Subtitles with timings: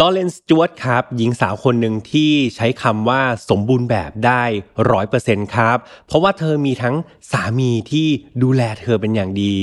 [0.00, 4.42] ลอเรนส์จวดครับหญิงสาวคนหนึ่งที่ใช้คำว่าสมบูรณ์แบบได้
[4.90, 5.76] ร้อยเปอร์เซ็นต์ครับ
[6.06, 6.96] เพราะว่าเธอมีทั้ง
[7.32, 8.06] สามีที่
[8.42, 9.54] ดูแลเธอเป็นอย่างดี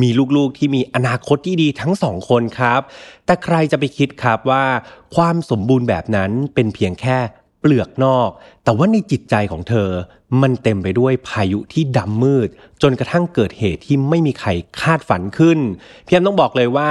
[0.00, 2.80] มีลูกๆที่มีอนาคตที่ดีทั้งสองคนครับ
[3.26, 4.64] แต่ใครจะไปคิดครับว่า
[5.14, 7.18] ความสมบูรณ์แบบนั้นเป็นเพียงแค่
[7.60, 8.30] เปลือกนอก
[8.64, 9.90] แต่ว่าในจิตใจของเธอ
[10.42, 12.48] มันเต็มไปด้วยพายุที่ดำมืด
[12.82, 14.50] จนกระทั่งเกิดเหตุที่ไม่มีใคร
[14.80, 15.58] คาดฝันขึ้น
[16.04, 16.88] พี่แฮมต้องบอกเลยว่า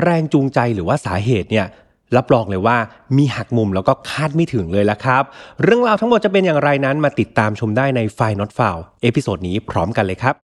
[0.00, 1.66] แรงจูงใจหรือว่าสาเหตุเนี่ย
[2.16, 2.76] รับรองเลยว่า
[3.16, 5.22] มีหักมุมแล้วก็คาดไม่ถึงเลยละครับ
[5.62, 10.49] เรื่องราวทั้งหมดจะเป็นอย่างไรนั้นมาติดตามชมได้ใน File Not Found episode นี้พร้อมกันเลยครับ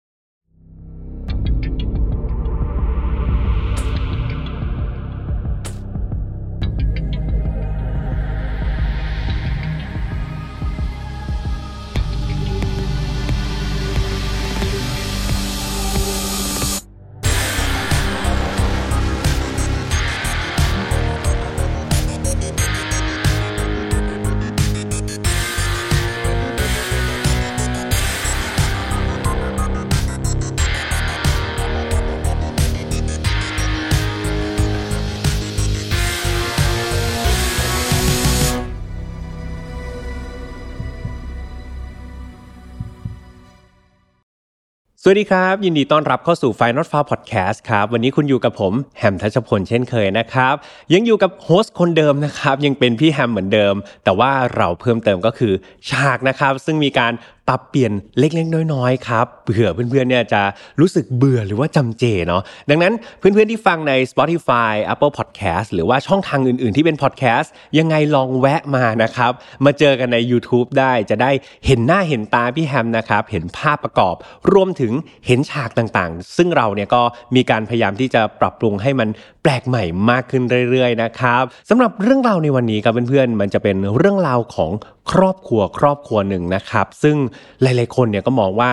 [45.06, 50.54] สวัสดีครับ ยินดีต้อนรับเข้าสู่ Final f a r Podcast ครับวันนี้คุณอยู่กับผมแฮมทัชพลเช่นเคยนะครับ
[50.92, 53.74] ยังอยู่กับโฮสต์คนเดิมนะครับยังเป็นพี่แฮมเหมือนเดิม
[54.04, 55.52] แต่ว่าเราเพิ่มเติมก็คือ
[55.90, 57.12] ฉากนะครับซึ่งมีการ
[57.48, 60.42] ปรับเปลี่ยนเล็กๆน้อยๆครับเผื่อเพื่อนๆเนี่ยจะ
[60.80, 69.32] รู้สึกเบื่อหรือว่าจำเจเนาะดังนั้นเพื่อนๆที่ฟังใน Spotify Apple Podcast หรือว่าช่องทางอื่นๆที่เป็น podcast ยังไงลองแวะมานะครับ
[69.64, 71.30] มาเจอกันใน YouTube ได้จะได้
[71.66, 74.14] เห็นหน้าเห็นตาพี่แฮมนะครับ เห็นภาพประกอบ
[74.52, 74.92] รวมถึง
[75.26, 77.02] เห็นฉากต่างๆ ซึ่งเราเนี่ยก็
[77.34, 79.08] มีการพยายามที่จะปรับปรุงให้มัน
[79.42, 84.70] แปลกใหม่มากขึ้นเรื่อยๆนะครับสำหรับเรื่องราวในวันนี้ครับเพื่อนๆมันจะเป็นเรื่องราวของ
[85.12, 87.16] ครอบครัวครอบครัวหนึ่งนะครับ ซึ่ง
[87.62, 88.70] หลายๆคนเนี่ยก็มองว่า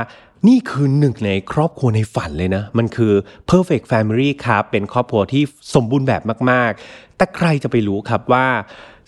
[0.47, 3.13] นี่คือหนึ่งในครอบครัวในฝันเลยนะ มันคือ
[3.49, 5.43] perfect family ครับเป็นครอบครัวที่
[5.75, 8.45] สมบูรณ์แบบมาก ๆ แต่ใครจะไปรู้ครับว่า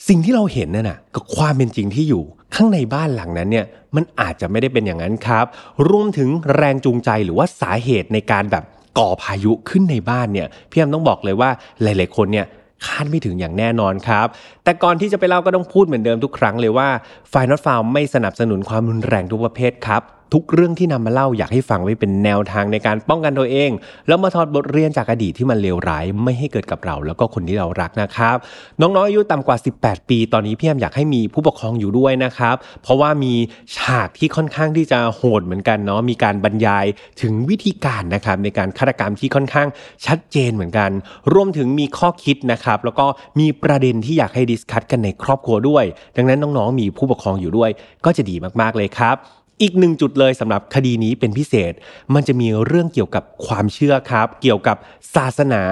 [0.08, 2.24] สิ่งที่เราเห็นนั่นน่ะกับความเป็นจริงที่อยู่
[2.56, 3.66] ข้างในบ้านหลังนั้นเนี่ย
[3.96, 5.46] มันอาจจะไม่ได้เป็นอย่างนั้นครับ
[5.90, 8.64] รวมถึงแรงจูงใจหรือว่าสาเหตุในการแบบ
[8.98, 11.50] ก่อพายุขึ้นในบ้านเนี่ยพี่แอมต้องบอกเลยว่า
[11.82, 12.46] หลาย ๆ คนเนี่ย
[12.86, 14.28] คาดไม่ถึงอย่างแน่นอนครับ
[14.64, 16.90] แต่ก่อนที่จะไปเล่าก็ต้องพูดเหมือนเดิมทุกครั้งเลยว่า
[17.30, 20.02] ไฟนอตฟาวไม่สนับสนุนความรุนแรงทุกประเภทครับ
[20.34, 23.72] ทุกเรื่องที่นำมาเล่าอยากให้ฟังไว้เป็นแนวทางในการป้องกันตัวเอง
[24.08, 28.38] แล้วมาถอดบทเรียนจากอดีตที่มันเลวร้ายไม่ให้เกิดกับเรา แล้วก็คนที่เรารักนะครับ
[28.82, 33.34] น้องๆอายุต่ำกว่า 18 ปี ตอนนี้พี่แอมอยากให้มีผู้ปกครองอยู่ด้วยนะครับ เพราะว่ามี
[33.78, 36.86] ฉากที่ค่อนข้างที่จะโหดเหมือนกันเนาะมีการบรรยาย
[37.22, 39.68] ถึงวิธีการนะครับในการฆาตกรรมที่ค่อนข้าง
[40.06, 40.90] ชัดเจนเหมือนกัน
[41.34, 43.06] รวมถึงมีข้อคิดนะครับแล้วก็
[43.40, 45.86] มีประเด็นที่อยากให้ดิสคัตกันในครอบครัวด้วย
[46.18, 47.70] ดังนั้นน้องๆมีผู้ปกครองอยู่ด้วย
[48.06, 49.18] ก็จะดีมากๆเลยครับ
[49.64, 51.74] อีกหนึ่งจุดเลยสำหรับคดีนี้เป็นพิเศษ
[52.14, 54.78] มันจะมีเรื่องเกี่ยวกับความเชื่อครับ เกี่ยวกับ
[55.16, 55.64] ศาสนา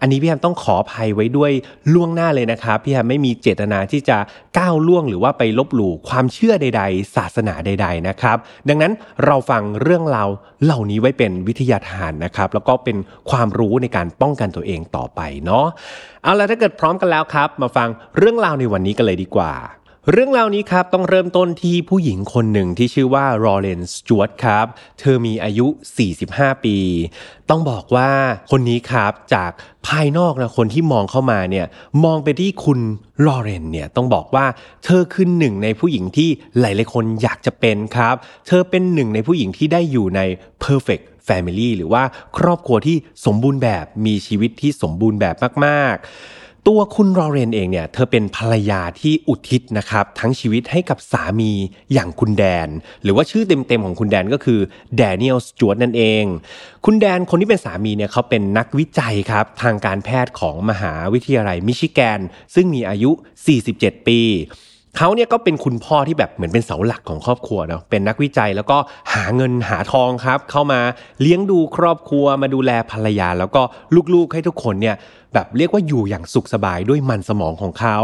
[0.00, 1.52] อันนี้พี่แฮมต้องขออภัยไว้ด้วย
[1.92, 4.18] ล่วงหน้าเลยนะครับ พี่แฮมไม่มีเจตนาที่จะ
[4.58, 8.36] ก้าวล่วงหรือว่าไปลบหลู่ความเชื่อใด ๆ ศาสนาใด ๆนะครับ
[8.68, 8.92] ดังนั้น
[9.24, 10.28] เราฟังเรื่องราว
[10.64, 12.96] เหล่านี้ไว้เป็นวิทยาทานนะครับ แล้วก็เป็น
[13.30, 15.66] ความรู้ในการป้องกันตัวเองต่อไปเนาะ
[16.22, 19.52] เอาละถ้าเกิดพร้อมกันแล้วครับ มาฟังเรื่องราวในวันนี้กันเลยดีกว่า
[20.12, 24.66] เรื่องราวนี้ครับต้องเริ่มต้นที่ผู้หญิงคนหนึ่งที่ชื่อว่าโรเลนสจวตครับ
[25.00, 25.66] เธอมีอายุ
[26.16, 26.76] 45 ปี
[27.50, 28.10] ต้องบอกว่า
[28.50, 29.50] คนนี้ครับจาก
[29.86, 31.66] ภายนอกนะคนที่มองเข้ามาเนี่ย
[32.04, 32.78] มองไปที่คุณ
[33.26, 34.46] ลอเรนเนี่ยต้องบอกว่า
[34.84, 36.28] เธอคือหนึ่งในผู้หญิงที่
[36.60, 38.14] หลายๆคนอยากจะเป็นครับ
[38.46, 40.20] เธอเป็นหนึ่งในผู้หญิงที่ได้อยู่ใน
[40.64, 42.02] perfect family หรือว่า
[42.38, 42.96] ครอบครัวที่
[43.26, 46.06] สมบูรณ์แบบมีชีวิตที่สมบูรณ์แบบมากๆ
[46.68, 51.52] ตัวคุณรอเรนเองเนี่ยเธอเป็นภรรยาที่อุทิศนะครับทั้งชีวิตให้กับสามี
[51.92, 52.68] อย่างคุณแดน
[53.02, 54.60] หรือว่าชื่อเต็มๆของคุณแดนก็คือ
[54.96, 56.24] แดเนียลสจวตนั่นเอง
[56.84, 62.20] คุณแดนคนที่เป็นสามีเนี่ยเขาเป็นนักวิจัยครับทางการแพทย์ของมหาวิทยาลัยมิชิแกน
[62.54, 63.10] ซึ่งมีอายุ
[63.60, 64.20] 47 ปี
[64.96, 68.78] เขาเนี่ยก็เป็นคุณพ่อที่แบบเหมือนเป็นเสาหลักของครอบครัวเนาะเป็นนักวิจัยแล้วก็
[69.12, 70.80] หาเงินหาทองครับ เข้ามา
[71.20, 73.62] เลี้ยงดูครอบครัวมาดูแลภรรยา แล้วก็
[74.14, 74.96] ลูกๆให้ทุกคนเนี่ย
[75.34, 77.98] แบบเรียกว่าอยู่อย่างสุขสบายด้วยมันสมองของเขา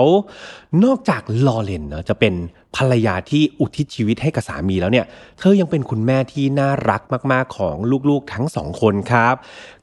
[0.84, 2.34] นอกจากลอเรนเนาะจะเป็น
[2.76, 5.06] ภรรยาที่อุทิศชีวิตให้กับสามีแล้วเนี่ย
[5.38, 7.02] เธอยังเป็นคุณแม่ที่น่ารัก
[7.32, 7.76] มากๆของ
[8.08, 9.34] ลูกๆทั้งสองคนครับ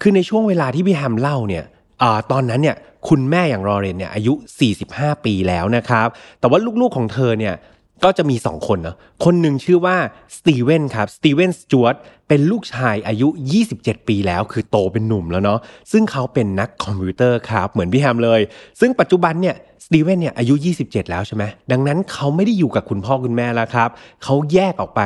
[0.01, 1.63] คือในช่วงเวลาที่พี่แฮมเล่าเนี่ย
[2.01, 2.77] ตอนนั้นเนี่ย
[3.09, 4.33] คุณแม่อย่างลอเรนเนี่ยอายุ
[4.79, 6.07] 45 ปีแล้วนะครับ
[6.39, 7.55] แต่ว่าลูกๆของเธอเนี่ย
[8.03, 9.97] ก็จะมีสองคนนะคนหนึ่งชื่อว่า
[10.37, 11.95] สตีเวนครับสตีเวนสจวต
[12.27, 13.27] เป็นลูกชายอายุ
[13.67, 15.59] 27 ปีแล้ว คือโตเป็นหนุ่มแล้วเนาะ
[15.91, 18.41] ซึ่งเขาเป็นนักคอมพิวเตอร์ครับ เหมือนพี่แฮมเลย
[18.79, 19.55] ซึ่งปัจจุบันเนี่ย
[19.85, 20.53] สตีเวนเนี่ยอายุ
[20.83, 23.89] 27 แล้วใช่ไหมดังนั้นเขาไม่ได้อยู่กับคุณพ่อคุณแม่แล้วครับ
[24.23, 25.01] เขาแยกออกไป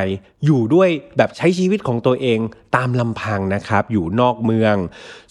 [0.45, 2.39] อยู่ด้วยแบบใช้ชีวิตของตัวเอง
[2.75, 4.75] ตามลำพังนะครับ อยู่นอกเมือง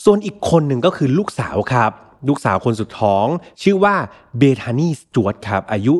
[0.04, 1.92] ส่วนอีกคนหนึ่งก็คือลูกสาวครับ
[2.28, 3.26] ลูกสาวคนสุดท้อง
[3.62, 3.94] ชื่อว่า
[4.38, 5.94] เบธานีสจวตครับอายุ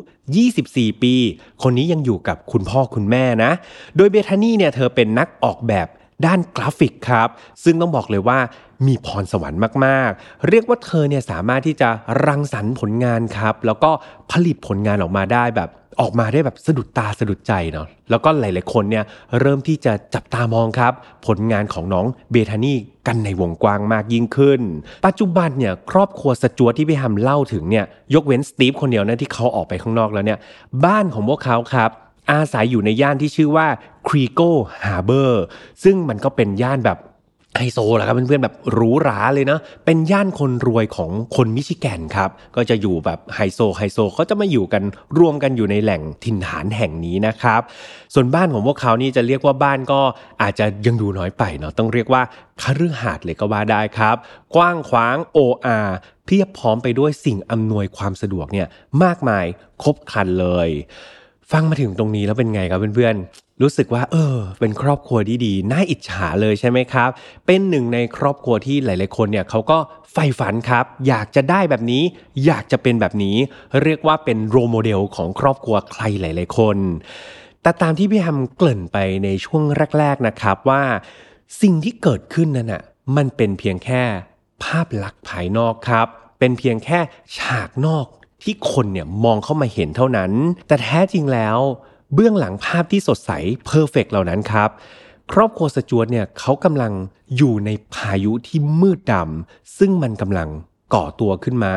[0.48, 1.14] 24 ปี
[1.62, 3.52] คนนี้ยังอยู่กับคุณพ่อคุณแม่นะ
[3.96, 5.88] โดยเบธานีเนี่ยเธอเป็นนักออกแบบ
[6.26, 7.28] ด้านกราฟิกครับ
[7.64, 8.38] ซึ่งต้องบอกเลยว่า
[8.86, 11.88] มีพรสวรรค์มาก ๆ เรียกว่าเธอเนี่ยสามารถที่จะ
[12.26, 13.90] รังสรรค์ผลงานครับ แล้วก็
[14.30, 15.70] ผลิตผลงานออกมาได้แบบ
[16.00, 19.04] ออกมาได้แบบสะดุดตาสะดุดใจเนาะแล้วก็หลาย ๆ คนเนี่ย
[19.40, 20.92] เริ่มที่จะจับตามองครับ
[21.26, 24.60] ผลงานของน้องเบธานี่กันในวงกว้างมากยิ่งขึ้น
[25.06, 27.84] ปัจจุบันเนี่ยครอบครัวสจวตที่พี่ฮัมเล่าถึงเนี่ย
[28.14, 30.38] ยกเว้นสตีฟคนเดียวนะที่เขาออกไปข้างนอกแล้วเนี่ย
[30.84, 31.90] บ้านของพวกเขาครับ
[32.32, 33.66] อาศัยอยู่ในย่านที่ชื่อว่า
[34.08, 35.44] Keego Harbor
[35.84, 36.98] ซึ่งมันก็เป็นย่านแบบ
[37.58, 44.82] ไฮโซแหละครับเพื่อนๆแบบหรูหราเลยนะ เป็นย่านคนรวยของคนมิชิแกนครับ ก็จะอยู่แบบไฮโซไฮโซเขาจะมาอยู่กัน
[45.18, 47.60] รวมกันอยู่ในแหล่งถิ่นฐานแห่งนี้นะครับ
[48.14, 50.00] ส่วนบ้านของพวกเขานี่จะเรียกว่าบ้านก็
[50.42, 52.22] อาจจะยังดูน้อยไปเนาะต้องเรียกว่า
[52.62, 54.16] คฤหาสน์เลยก็ว่าได้ครับ
[54.54, 55.78] กว้างขวางโอ่อ่า
[56.26, 58.66] เพียบพร้อมไปด้วยสิ่งอำนวยความสะดวกเนี่ย
[59.02, 59.44] มากมาย
[59.82, 60.68] ครบครันเลย
[61.52, 67.10] ฟังมาถึงตรงนี้แล้วเป็นไงครับเพื่อนๆ รู้สึกว่า เออ เป็นครอบครัวที่ดีน่าอิจฉาเลยใช่ไหมครับ
[67.46, 69.78] เป็นหนึ่งในครอบครัวที่หลาย ๆ คนเนี่ยเขาก็
[70.12, 72.02] ใฝ่ฝันครับ อยากจะได้แบบนี้
[72.46, 73.36] อยากจะเป็นแบบนี้
[73.82, 76.76] เรียกว่าเป็นโรโมเดลของครอบครัวใครหลาย ๆ คน
[77.62, 79.62] แต่ตามที่พี่ฮัมเกริ่นไปในช่วง
[79.98, 80.82] แรก ๆ นะครับว่า
[81.62, 82.82] สิ่งที่เกิดขึ้นนั้นอะ
[83.16, 84.02] มันเป็นเพียงแค่
[84.62, 86.06] ภาพลักษณ์ภายนอกครับ
[86.38, 86.98] เป็นเพียงแค่
[87.38, 88.06] ฉากนอก
[88.42, 90.32] ที่คนเนี่ยมองเข้ามาเห็นเท่านั้น
[90.66, 91.58] แต่แท้จริงแล้ว
[92.14, 93.30] เบื้องหลังภาพที่สดใส
[93.64, 94.70] perfect เหล่านั้นครับ
[95.32, 96.92] ครอบครัวสจวตเนี่ยเขากำลัง
[97.36, 100.48] อยู่ในพายุที่มืดดำซึ่งมันกำลัง
[100.94, 101.74] ก่อตัวขึ้นมา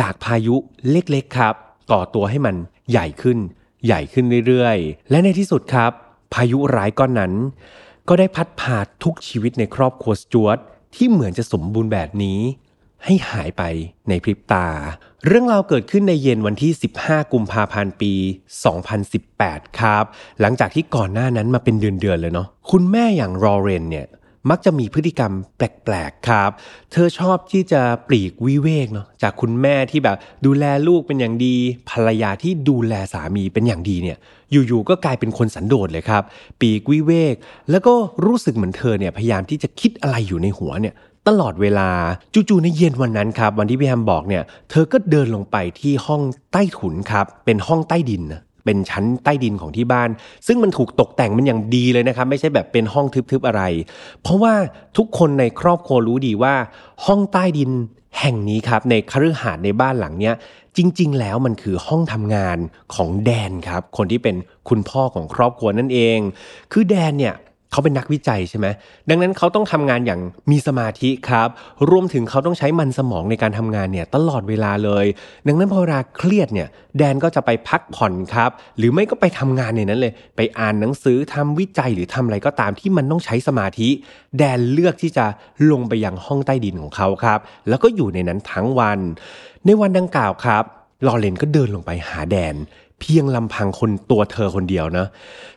[0.00, 0.56] จากพายุ
[0.90, 1.54] เล็กๆครับ
[1.92, 2.56] ก่อตัวให้มัน
[2.90, 3.38] ใหญ่ขึ้น
[3.86, 5.92] ใหญ่ขึ้นเรื่อยๆ และในที่สุดครับ
[6.34, 7.32] พายุร้ายก้อนนั้น
[8.08, 10.58] ก็ได้พัดพาทุกชีวิตในครอบครัวสจวต
[10.94, 12.40] ที่เหมือนจะสมบูรณ์แบบนี้
[13.04, 13.62] ให้หายไป
[14.08, 14.66] ในพริบตา
[15.26, 16.72] เรื่องราวเกิดขึ้นในเย็นวันที่
[17.02, 18.12] 15 กุมภาพันธ์ปี
[18.96, 20.04] 2018 ครับ
[20.40, 24.06] หลังจากที่ก่อนหน้านั้นมาเป็นเดือนๆเลยเนาะ คุณแม่อย่างรอเรนเนี่ย
[24.50, 26.50] มักจะมีพฤติกรรมแปลกๆครับ
[26.92, 31.54] เธอชอบที่จะปลีกวิเวกเนาะจากคุณแม่ที่แบบดูแลลูกเป็นอย่างดี
[31.90, 34.18] ภรรยาที่ดูแลสามีเป็นอย่างดีเนี่ย
[34.52, 36.22] อยู่ๆก็กลายเป็นคนสันโดษเลยครับ
[36.60, 37.34] ปลีกวิเวก
[37.70, 37.94] แล้วก็
[38.24, 40.94] รู้สึกเหมือนเธอเนี่ยพยายามที่จะคิดอะไรอยู่ในหัวเนี่ย
[41.28, 41.90] ตลอดเวลา
[42.34, 46.22] จู่ๆในเย็นวันนั้นครับวันที่พี่แฮมบอกเนี่ยเธอก็เดินลงไปที่ห้อง
[46.52, 48.22] ใต้ถุนครับเป็นห้องใต้ดิน
[48.64, 50.08] เป็นชั้นใต้ดินของที่บ้าน
[50.46, 53.62] ซึ่งมันถูกตกแต่งมันอย่างดีเลยนะครับ ไม่ใช่แบบเป็นห้องทึบๆอะไร
[54.22, 54.54] เพราะว่า
[54.96, 56.54] ทุกคนในครอบครัวรู้ดีว่า
[57.06, 57.70] ห้องใต้ดิน
[58.20, 60.34] แห่งนี้ครับ ในคฤหาสน์ในบ้านหลังเนี้ย
[60.76, 62.58] จริง ๆ แล้วมันคือห้องทำงาน
[62.94, 64.36] ของแดนครับ คนที่เป็น
[64.68, 66.18] คุณพ่อของครอบครัวนั่นเอง
[66.72, 67.34] คือแดนเนี่ย
[67.72, 68.66] เขาเป็นนักวิจัยใช่ไหม
[69.08, 70.20] ดังนั้นเขาต้องทำงานอย่าง
[70.50, 71.48] มีสมาธิครับ
[71.90, 75.06] รวมถึงเขาต้องใช้มันสมองในการทำงานเนี่ยตลอดเวลาเลย
[75.46, 76.68] ดังนั้นพอเวลาเครียดเนี่ย
[76.98, 83.88] แดนก็จะไปพักผ่อนครับ หรือไม่ก็ไปทำงานในนั้นเลย ไปอ่านหนังสือทำวิจัยหรือทำอะไรก็ตามที่มันต้องใช้สมาธิ
[84.38, 85.24] แดนเลือกที่จะ
[85.70, 87.38] ลงไปยังห้องใต้ดินของเขาครับ
[87.68, 88.98] แล้วก็อยู่ในนั้นทั้งวัน
[89.64, 90.64] ในวันดังกล่าวครับ
[91.06, 92.54] ลอเรนก็เดินลงไปหาแดน
[93.00, 95.06] เพียงลำพังคนตัวเธอคนเดียวนะ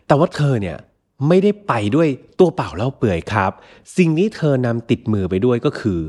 [0.07, 0.77] แต่ว่าเธอเนี่ย
[1.27, 2.07] ไม่ได้ไปด้วย
[2.39, 3.51] ตัวเปล่าเล่าเปื่อยครับ
[3.97, 5.99] สิ่งนี้เธอนำติดมือไปด้วยก็คือ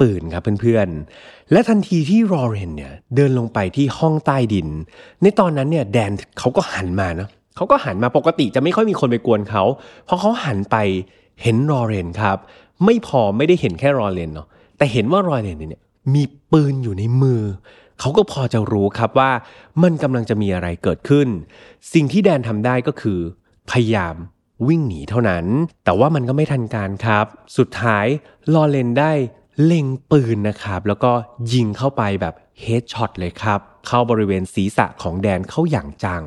[0.00, 4.68] ปืนครับเพื่อนๆ และทันทีที่รอเรนเนี่ยเดินลงไปที่ห้องใต้ดิน
[5.22, 9.64] ในตอนนั้นเนี่ยแดนเขาก็หันมานะเขาก็หันมาปกติจะไม่ค่อยมีคนไปกวนเขา
[10.06, 10.76] เพราะเขาหันไป
[11.42, 12.38] เห็นรอเรนครับ
[12.84, 15.82] ไม่พอไม่ได้เห็นแค่รอเรนเนาะแต่เห็นว่ารอเรนเนี่ย
[16.14, 17.42] มีปืนอยู่ในมือ
[18.00, 19.30] เขาก็พอจะรู้ครับว่า
[19.82, 21.28] มันกำลังจะมีอะไรเกิดขึ้น
[21.92, 23.20] สิ่งที่แดนทำได้ก็คือ
[23.70, 24.16] พยายาม
[24.68, 25.44] วิ่งหนีเท่านั้น
[25.84, 27.26] แต่ว่ามันก็ไม่ทันการครับ
[27.56, 28.06] สุดท้าย
[28.54, 29.12] ลอเลนได้
[29.64, 31.12] เล็งปืนนะครับ แล้วก็
[31.52, 36.24] ยิงเข้าไปแบบเฮดช็อตเลยครับ เข้าบริเวณศีรษะของแดนเข้าอย่างจัง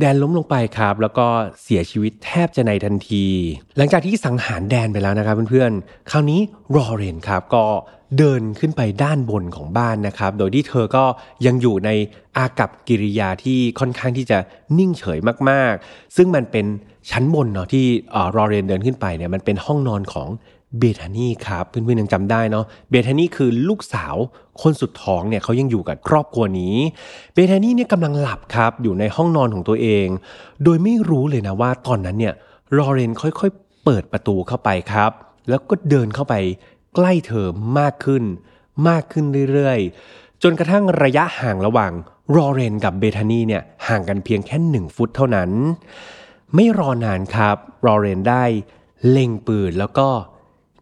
[0.00, 1.26] แดนล้มลงไปครับ แล้วก็
[1.62, 3.24] เสียชีวิตแทบจะในทันที
[3.76, 6.40] หลังจากที่สังหารแดนไปแล้วนะครับเพื่อนๆ คราวนี้
[6.76, 7.64] รอเรนครับก็
[8.18, 11.04] เดินขึ้นไปด้านบนของบ้านนะครับ โดยที่เธอก็
[11.46, 11.90] ยังอยู่ใน
[12.36, 14.38] อากับกิริยาที่ค่อนข้างที่จะ
[14.78, 15.18] นิ่งเฉย
[15.50, 16.66] มากๆ ซึ่งมันเป็น
[17.10, 17.84] ชั้นบนเนาะที่
[18.36, 20.28] รอเรนเดินขึ้นไปเนี่ยมันเป็นห้องนอนของ
[20.78, 24.16] เบธานีครับเพื่อนๆยังจำได้เนาะเบธานีคือลูกสาว
[24.62, 26.76] คนสุดท้องเนี่ยเขายังอยู่กับครอบครัวนี้
[27.34, 30.06] เบธานีเนี่ยกำลังหลับครับอยู่ในห้องนอนของตัวเอง
[30.64, 32.34] โดยไม่รู้เลยนะว่าตอนนั้นเนี่ย
[32.76, 35.10] รอเรนค่อยๆเปิดประตูเข้าไปครับ
[35.48, 36.34] แล้วก็เดินเข้าไป
[36.94, 37.46] ใกล้เธอ
[37.78, 38.24] มากขึ้น
[38.88, 41.92] มากขึ้นเรื่อยๆ จนกระทั่งระยะห่างระหว่าง
[42.36, 45.50] รอเรนกับเบธานีเนี่ยห่างกันเพียงแค่หนึ่งฟุตเท่านั้น
[46.54, 47.56] ไม่รอนานครับ
[47.86, 48.44] รอเรนได้
[49.10, 50.08] เล็งปืนแล้วก็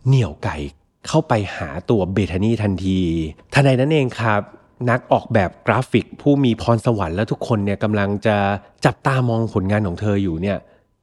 [0.07, 0.57] เหนี่ยวไก่
[1.07, 3.01] เข้าไปหาตัวเบธานีทันที
[3.55, 4.41] ทันใดนั้นเองครับ
[4.91, 8.37] นักออกแบบกราฟิกผู้มีพรสวรรค์และทุกคนเนี่ยกำลังจะ
[8.85, 10.59] จับตามองผลงานของเธออยู่เนี่ย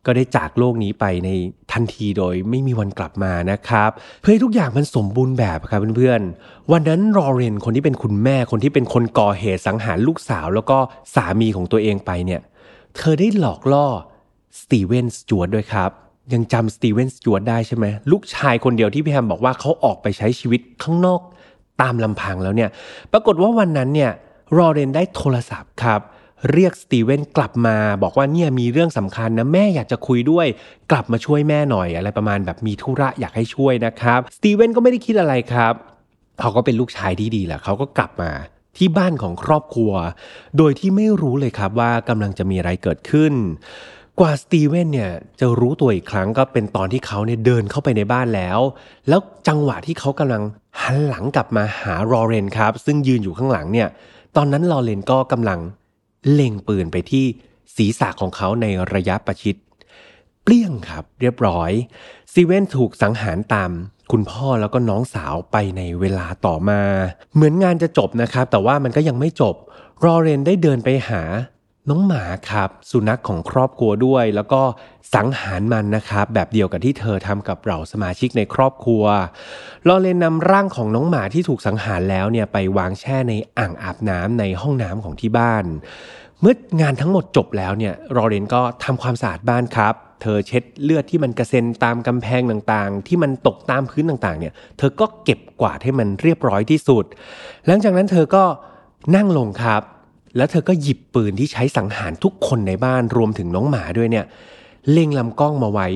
[0.05, 1.29] ก็ได้จากโลกนี้ไปใน
[1.73, 3.89] ทันทีโดยไม่มีวันกลับมานะครับ
[4.21, 10.77] เพื่อให้ทุกอย่างมันสมบูรณ์แบบครับเพื่อนๆ วันนั้นลอเรนคนที่เป็นคุณแม่คนที่เป็นคนก่อเหตุสังหารลูกสาว แล้วก็
[11.15, 12.41] สามีของตัวเองไปเนี่ย
[12.95, 13.87] เธอได้หลอกล่อ
[14.59, 15.91] สตีเวนสจวตด้วยครับ
[16.33, 21.21] ยังจำสตีเวนสจวตได้ใช่ไหมลูกชายคนเดียวที่พี่แฮมบอกว่าเขาออกไปใช้ชีวิตข้างนอก
[21.81, 22.69] ตามลำพังแล้วเนี่ย
[23.11, 24.11] ปรากฏว่าวันนั้นเนี่ย
[24.57, 26.01] รอเรนได้โทรศัพท์ครับ
[26.51, 30.47] เรียกสตีเวนกลับมาบอกว่าเนี่ยมีเรื่องสำคัญนะแม่อยากจะคุยด้วย
[30.91, 35.73] กลับมาช่วยแม่หน่อยอะไรประมาณแบบมีธุระอยากให้ช่วยนะครับสตีเวนก็ไม่ได้คิดอะไรครับ
[36.39, 38.31] เขาก็เป็นลูกชายที่ดีแหละเขาก็กลับมา
[38.77, 39.93] ที่บ้านของครอบครัว
[40.57, 43.33] โดยที่ไม่รู้เลยครับว่ากำลังจะมีอะไรเกิดขึ้น
[44.19, 48.59] กว่าสตีเวนเนี่ยจะรู้ตัวอีกครั้งก็เป็นตอนที่เขาเนี่ยเดินเข้าไปในบ้านแล้ว
[49.09, 50.43] แล้วจังหวะที่เขากำลัง
[50.81, 53.87] หันหลังกลับมาหารอเรนครับ ซึ่งยืนอยู่ข้างหลังเนี่ย
[54.35, 55.59] ตอนนั้นลอเรนก็กำลัง
[56.31, 57.25] เล็งปืนไปที่
[57.75, 59.55] ศีรษะของเขาในระยะประชิด
[60.43, 61.71] เปลี่ยงครับเรียบร้อย
[62.31, 63.71] ซีเว่นถูกสังหารตาม
[64.11, 66.81] คุณพ่อแล้วก็น้องสาวไปในเวลาต่อมา
[67.35, 69.55] เหมือนงานจะจบนะครับ แต่ว่ามันก็ยังไม่จบ
[70.03, 71.21] รอเรนได้เดินไปหา
[71.91, 74.61] น้องหมาครับ สุนัขของครอบครัวด้วย แล้วก็
[75.15, 79.03] สังหารมันนะครับ แบบเดียวกับที่เธอทำกับเราสมาชิกในครอบครัว
[79.87, 85.65] ลอเรนนำร่างของน้องหมาที่ถูกสังหารแล้วเนี่ยไปวางแช่ในอ่างอาบน้ำในห้องน้ำของที่บ้าน
[86.41, 97.05] เมื่องานทั้งหมดจบแล้วเนี่ยรอเรนก็ทำความสะอาดบ้านครับเธอเช็ดเลือดที่มันกระเซ็นตามกำแพงต่างๆ ที่มันตกตามพื้นต่างๆ เนี่ย เธอก็เก็บกวาดให้มันเรียบร้อยที่สุด
[97.67, 98.43] หลังจากนั้นเธอก็
[99.15, 99.83] นั่งลงครับ
[100.35, 104.25] แล้วเธอก็หยิบปืนที่ใช้สังหารทุกคนในบ้านรวมถึงน้องหมาด้วยเนี่ย
[104.91, 105.87] เล็งลำกล้องมาไว้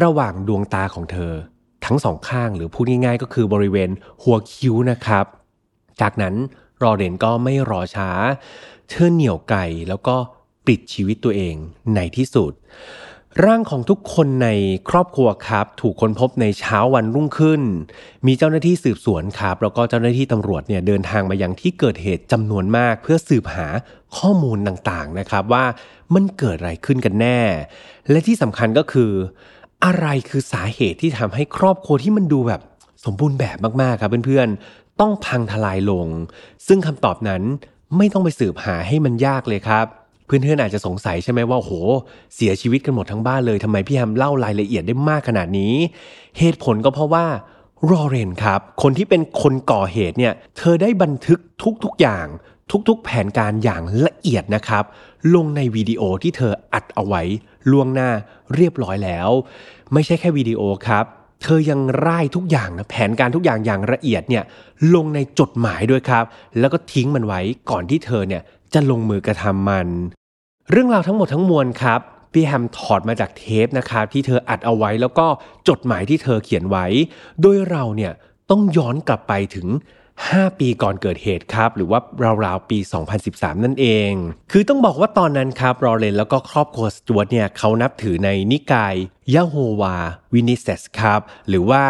[0.00, 1.32] ระหว่างดวงตาของเธอ
[1.84, 3.90] ทั้งสองข้างหรือพูดง่ายๆ ก็คือบริเวณ
[4.22, 5.26] หัวคิ้วนะครับ
[6.00, 6.34] จากนั้น
[6.82, 8.10] รอเรนก็ไม่รอช้า
[8.88, 10.16] เธอเหนี่ยวไก่แล้วก็
[10.66, 11.54] ปิดชีวิตตัวเอง
[11.94, 12.52] ในที่สุด
[13.46, 14.48] ร่างของทุกคนใน
[14.90, 17.62] ครอบครัวครับ ถูกค้นพบในเช้าวันรุ่งขึ้น
[18.26, 23.66] มีเจ้าหน้าที่สืบสวนครับ แล้วก็เจ้าหน้าที่ตำรวจเนี่ยเดินทางมายังที่เกิดเหตุจำนวนมาก เพื่อสืบหา
[24.16, 25.64] ข้อมูลต่างๆนะครับว่า
[26.14, 27.40] มันเกิดอะไรขึ้นกันแน่
[28.10, 29.10] และที่สำคัญก็คือ
[29.84, 32.60] อะไรคือสาเหตุที่ทำให้ครอบครัวที่มันดูแบบ
[33.04, 36.06] สมบูรณ์แบบมากๆครับเพื่อนๆต้องพังทลายลง
[36.66, 37.42] ซึ่งคำตอบนั้น
[37.96, 39.86] ไม่ต้องไปสืบหาให้มันยากเลยครับ
[40.32, 41.72] เพื่อนๆอาจจะสงสัยใช่ไหมว่าโห
[42.34, 45.74] เสียชีวิตกันหมดทั้งบ้านเลยทำไมพี่แฮมเล่ารายละเอียดได้มากขนาดนี้
[46.38, 47.26] เหตุผลก็เพราะว่า
[47.90, 51.38] รอเรนครับ คนที่เป็นคนก่อเหตุเนี่ย เธอได้บันทึก
[51.84, 52.26] ทุกๆอย่าง
[52.88, 54.84] ทุกๆแผนการอย่างละเอียดนะครับ
[55.34, 57.22] ลงในวิดีโอที่เธออัดเอาไว้
[57.70, 58.10] ล่วงหน้า
[58.54, 59.28] เรียบร้อยแล้ว
[59.92, 61.04] ไม่ใช่แค่วิดีโอครับ
[61.42, 64.44] เธอยังร่ายทุกอย่างนะแผนการทุกอย่างอย่างละเอียดเนี่ย
[64.94, 66.24] ลงในจดหมายด้วยครับ
[66.58, 68.42] แล้วก็ทิ้งมันไว้ก่อนที่เธอเนี่ย
[68.74, 69.88] จะลงมือกระทำมัน
[70.70, 72.00] เรื่องราวทั้งหมดทั้งมวลครับ
[72.32, 75.26] พี่แฮมถอดมาจากเทปนะครับที่เธออัดเอาไว้แล้วก็
[75.68, 76.86] จดหมายที่เธอเขียนไว้
[77.40, 78.12] โดยเราเนี่ย
[78.50, 79.66] ต้องย้อนกลับไปถึง
[80.12, 81.98] 5 ปีก่อนเกิดเหตุครับ หรือว่า
[82.44, 82.78] ราวๆปี
[83.20, 84.12] 2013 นั่นเอง
[84.52, 88.94] คือต้องบอกว่าตอนนั้นครับรอเลนแล้วก็ครอบครัวสจวตเนี่ยเขานับถือในนิกาย
[89.34, 89.96] ยะโฮวา
[90.32, 91.82] วินิเซสครับ หรือว่า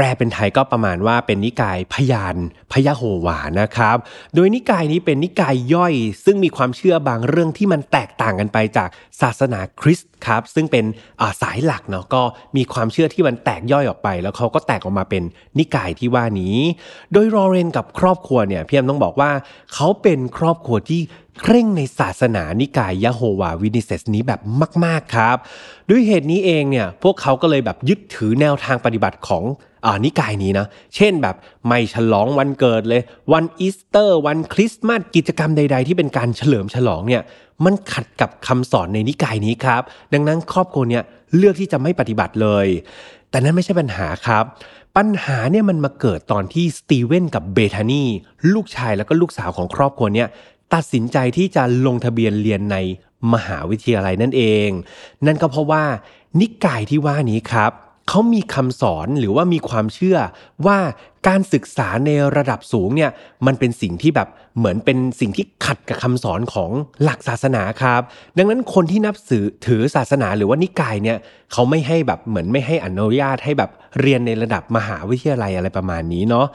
[0.00, 2.36] แปลเป็นไทยก็ประมาณว่าเป็นนิกายพยาน
[2.72, 3.96] พยาโฮวานะครับ
[4.34, 8.88] โดยนิกายนี้เป็นนิกายย่อย ซึ่งมีความเชื่อบางเรื่องที่มันแตกต่างกันไปจาก
[9.20, 10.84] ศาสนาคริสต์ครับ ซึ่งเป็น
[11.42, 12.22] สายหลักเนาะก็
[12.56, 15.22] มีความเชื่อที่มันแตกย่อยออกไป แล้วเขาก็แตกออกมาเป็น
[15.58, 16.56] นิกายที่ว่านี้
[17.12, 19.30] โดยรอเรนกับครอบครัวเนี่ยพี่แอมต้องบอกว่า
[19.74, 21.00] เขาเป็นครอบครัวที่
[21.40, 24.40] เคร่งในศาสนานิกายยะโฮวาวินิเซสนี้แบบ
[24.84, 25.36] มาก ๆ ครับ
[25.90, 29.44] ด้วยเหตุนี้เองเนี่ยพวกเขาก็เลยแบบยึดถือแนวทางปฏิบัติของ
[30.04, 30.66] นิกายนี้นะ
[30.96, 37.22] เช่นแบบไม่ฉลองวันเกิดเลย วันอีสเตอร์ วันคริสต์มาสกิจกรรมใด ๆ ที่เป็นการเฉลิมฉลองเนี่ย
[37.64, 39.82] มันขัดกับคำสอนในนิกายนี้ครับ
[40.12, 41.04] ดังนั้นครอบครัวเนี่ย
[41.36, 42.66] เลือกที่จะไม่ปฏิบัติเลย
[43.30, 44.44] แต่นั่นไม่ใช่ปัญหาครับ
[44.96, 48.04] ปัญหาเนี่ยมันมาเกิดตอนที่สตีเวนกับเบธานี
[48.54, 50.28] ลูกชายแล้วก็ลูกสาวของครอบครัวเนี่ย
[50.74, 52.76] ตัดสินใจที่จะลงทะเบียนเรียนใน
[53.32, 54.68] มหาวิทยาลัยนั่นเอง
[55.26, 55.84] นั่นก็เพราะว่า
[56.40, 57.72] นิกายที่ว่านี้ครับ
[58.08, 60.18] เขามีคำสอนหรือว่ามีความเชื่อ
[60.66, 60.78] ว่า
[61.26, 63.10] การศึกษาในระดับสูงเนี่ย
[63.46, 66.70] มันเป็นสิ่งที่แบบเหมือนเป็นสิ่งที่ขัดกับคำสอนของ
[67.02, 68.00] หลักศาสนาครับ
[68.36, 71.18] ดังนั้นคนที่นับถือถือศาสนาหรือว่านิกายเนี่ย
[71.52, 73.70] เขาไม่ให้แบบเหมือนไม่ให้อนุญาตให้แบบ
[74.00, 76.46] เรียนในระดับมหาวิทยาลัยอะไรประมาณนี้เนาะ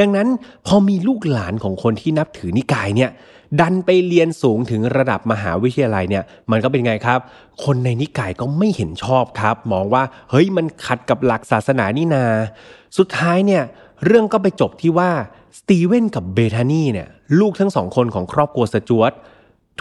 [0.00, 0.28] ดังนั้น
[0.66, 3.12] พอมีลูกหลานของคนที่นับถือนิกายเนี่ย
[3.60, 7.20] ดันไปเรียนสูงถึงระดับมหาวิทยาลัยเนี่ยมันก็เป็นไงครับ
[7.64, 12.24] คนในนิกายก็ไม่เห็นชอบครับ มองว่าเฮ้ยมันขัดกับหลักศาสนานี่นา
[12.98, 13.62] สุดท้ายเนี่ย
[14.04, 15.10] เรื่องก็ไปจบที่ว่า
[15.58, 17.08] สตีเวนกับเบธานีเนี่ย
[17.40, 19.12] ลูกทั้งสองคนของครอบครัวสจวต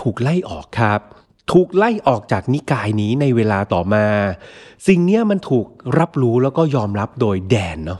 [0.02, 1.02] ถูกไล่ออกครับ
[1.52, 4.06] ถูกไล่ออกจากนิกายนี้ในเวลาต่อมา
[4.88, 5.66] สิ่งนี้มันถูก
[6.00, 8.00] รับรู้แล้วก็ยอมรับโดยแดนเนาะ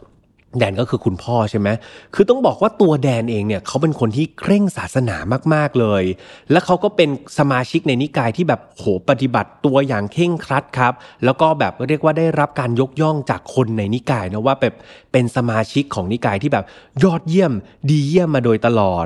[0.58, 1.68] แดนก็คือคุณพ่อใช่ไหม
[2.16, 5.18] คือต้องบอกว่าตัวแดนเองเนี่ยเขาเป็นคนที่เคร่งศาสนา
[5.54, 6.04] มากๆเลย
[6.52, 10.94] และเขาก็เป็นสมาชิกในนิกายที่แบบโหปฏิบัติตัวอย่างเคร่งครัดครับ
[11.26, 14.76] แล้วก็แบบเรียกว่าได้รับการยกย่องจากคนในนิกายนะว่าแบบ
[15.12, 16.66] เป็นสมาชิกของนิกายที่แบบ
[17.04, 17.54] ยอดเยี่ยม
[17.90, 19.06] ดีเยี่ยมมาโดยตลอด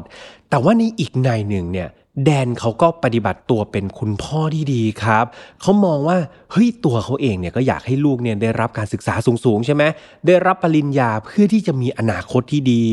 [0.50, 1.90] แต่ว่าในอีกในหนึ่งเนี่ย
[2.26, 5.26] แดนเขาก็ปฏิบัติตัวเป็นคุณพ่อที่ดีครับ
[5.62, 6.18] เขามองว่า
[6.52, 9.14] เฮ้ยตัวเขาเองเนี่ยก็อยากให้ลูกเนี่ยได้รับการศึกษา
[9.46, 9.84] สูงๆใช่ไหม
[10.28, 12.84] ได้รับปริญญาเพื่อที่จะมีอนาคตที่ดี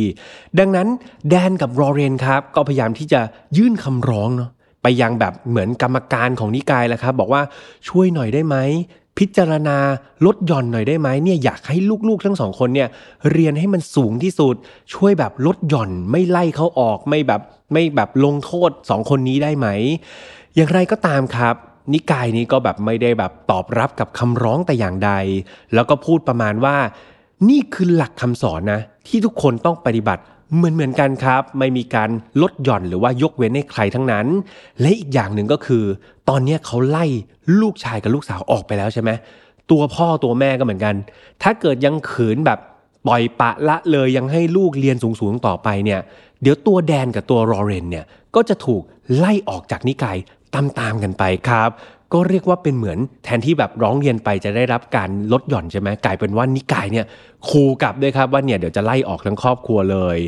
[0.59, 0.89] ดังนั้น
[1.31, 3.21] แดนกับรอเรนครับก็พยายามที่จะ
[3.57, 4.51] ยื่นคำร้องเนาะ
[4.83, 7.43] ไปยังแบบเหมือนกรรมการของนิกายแหละครับ บอกว่า
[7.89, 8.57] ช่วยหน่อยได้ไหม
[9.19, 9.79] พิจารณา
[10.27, 11.77] ลดหย่อนหน่อยได้ไหมเนี่ยอยากให้
[12.09, 12.89] ลูกๆทั้งสองคนเนี่ย
[13.33, 14.55] เรียนให้มันสูงที่สุด
[14.95, 17.41] ช่วยแบบลดหย่อนไม่ไล่เขาออกไม่แบบ
[17.73, 19.69] ไม่แบบลงโทษสองคนนี้ได้ไหม
[20.55, 21.55] อย่างไรก็ตามครับ
[21.93, 25.13] นิกายนี้ก็แบบไม่ได้แบบตอบรับกับคำร้องแต่อย่างใด
[25.75, 26.77] แล้วก็พูดประมาณว่า
[27.49, 30.23] นี่คือหลักคำสอนนะ ที่ทุกคนต้องปฏิบัติ
[30.55, 32.11] เหมือนเหมือนกันครับ ไม่มีการ
[32.43, 34.27] ลดหย่อนหรือว่ายกเว้นให้ใครทั้งนั้น
[34.81, 35.85] และอีกอย่างหนึ่งก็คือ
[36.29, 37.07] ตอนนี้เขาไล่
[37.61, 39.11] ลูกชายกับลูกสาวออกไปแล้วใช่ไหม
[39.71, 40.95] ตัวพ่อตัวแม่ก็เหมือนกัน
[41.43, 42.59] ถ้าเกิดยังขืนแบบ
[43.07, 46.01] ปล่อยปะละเลยยังให้ลูกเรียนสูงๆต่อไปเนี่ย
[46.43, 48.05] เดี๋ยวตัวแดนกับตัวรอเรนเนี่ย
[48.35, 48.83] ก็จะถูก
[49.17, 50.17] ไล่ออกจากนิกาย
[50.55, 51.71] ตามๆกันไปครับ
[52.13, 57.07] ก็เรียกว่าเป็นเหมือนแทนที่แบบร้องเรียนไปจะได้รับการลดหย่อนใช่ไหมกลายเป็นว่านิกายเนี่ย
[57.49, 60.19] คูกลับด้วยครับว่าเนี่ยเดี๋ยวจะไล่ออกทั้งครอบครัวเลย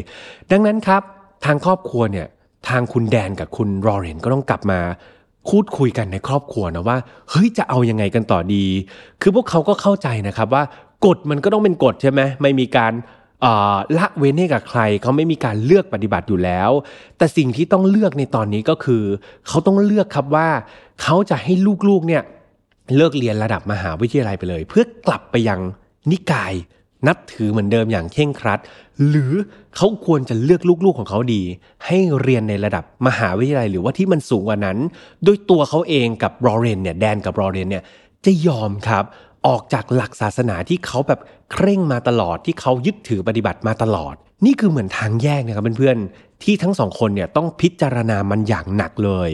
[0.51, 1.03] ดังนั้นครับ
[1.45, 2.27] ทางครอบครัวเนี่ย
[2.69, 4.81] ทางคุณแดนกับคุณรอเรนก็ต้องกลับมา
[5.49, 6.99] พูดคุยกันในครอบครัวนะว่า
[7.31, 8.65] เฮ้ยจะเอายังไงกันต่อดี
[9.23, 10.63] คือพวกเขาก็เข้าใจนะครับว่า
[11.07, 12.93] กฎมันก็ต้องเป็นกฎใช่ไหมไม่มีการ
[13.99, 16.71] ละเว้นให้กับใครเขาไม่มีการเลือกปฏิบัติอยู่แล้ว
[17.19, 19.03] แต่สิ่งที่ต้องเลือกในตอนนี้ก็คือ
[19.47, 20.49] เขาต้องเลือกครับว่า
[21.03, 21.53] เขาจะให้
[21.89, 22.23] ลูกๆเนี่ย
[22.97, 25.61] เลิกเรียนระดับมหาวิทยาลัยไปเลย เพื่อกลับไปยัง
[26.11, 26.53] นิกาย
[27.07, 28.61] นับถือเหมือนเดิมอย่างเข่งครัด
[29.09, 29.33] หรือ
[29.77, 31.43] เขาควรจะเลือกลูกๆของเขาดี
[31.87, 34.79] ให้เรียนในระดับมหาวิทยาลัยหรือว่าที่มันสูงกว่านั้น
[35.25, 37.85] โดยตัวเขาเองกับรอเรนเนี่ยแดนกับรอเรนเนี่ย
[38.25, 39.05] จะยอมครับ
[39.47, 41.21] ออกจากหลักศาสนาที่เขาแบบ
[41.53, 44.15] เคร่งมาตลอดที่เขายึดถือปฏิบัติมาตลอด
[44.47, 49.31] นี่คือเหมือนทางแยกนะครับเพื่อนๆที่ทั้งสองคนเนี่ยต้องพิจารณามันอย่างหนักเลย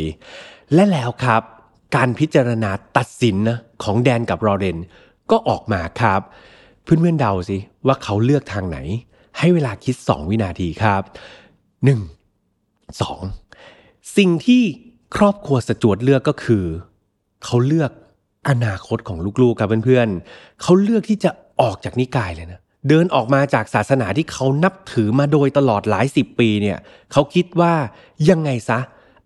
[0.75, 1.43] และแล้วครับ
[1.97, 4.79] การพิจารณาตัดสินนะของแดนกับรอเรน
[5.31, 6.21] ก็ออกมาครับ
[6.89, 8.79] เพื่อนๆเดาสิว่าเขาเลือกทางไหน
[9.39, 11.03] ให้เวลาคิด 2 วินาทีครับ
[11.85, 11.89] 1
[13.01, 14.63] 2 สิ่งที่
[15.17, 16.65] ครอบครัวสจวดเลือกก็คือ
[17.45, 17.91] เขาเลือก
[18.49, 26.79] อนาคตของลูกๆครับเพื่อนๆเขาเลือกที่จะออกจากนิกายเลยนะเดินออกมาจากศาสนาที่เขานับถือมาโดยตลอดหลายสิบปีเนี่ย
[27.13, 27.73] เขาคิดว่า
[28.31, 28.79] ยังไงซะ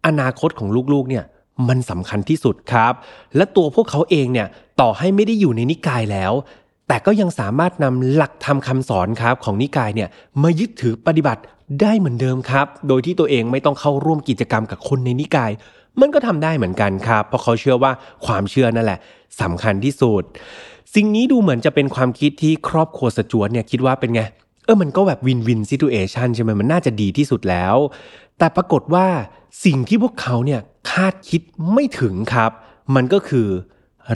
[0.06, 1.24] อนาคตของลูกๆเนี่ย
[1.68, 2.92] มันสำคัญที่สุดครับ
[3.36, 4.48] และตัวพวกเขาเองเนี่ย
[4.80, 6.32] ต่อให้ไม่ได้อยู่ในนิกายแล้ว
[6.88, 10.08] แต่ก็ยังสามารถนำหลักธรรมคาสอนครับของนิกายเนี่ย
[10.42, 11.42] มายึดถือปฏิบัติ
[11.82, 15.50] ได้เหมือนเดิมครับ โดยที่ตัวเองไม่ต้องเข้าร่วมกิจกรรมกับคนในนิกาย
[16.00, 17.92] มันก็ทำได้เหมือนกันครับ เพราะเขาเชื่อว่า
[18.26, 18.98] ความเชื่อนั่นแหละ
[19.40, 20.22] สำคัญที่สุด
[20.94, 24.22] สิ่งนี้ดูเหมือนจะเป็นความคิดที่ครอบครัวสจวตเนี่ยคิดว่าเป็นไง
[24.64, 27.76] เออมันก็แบบวินวินซิทูเอชันใช่ไหมมันน่าจะดีที่สุดแล้ว
[28.38, 29.06] แต่ปรากฏว่า
[29.64, 31.40] สิ่งที่พวกเขาเนี่ยคาดคิด
[31.72, 32.50] ไม่ถึงครับ
[32.94, 33.48] มันก็คือ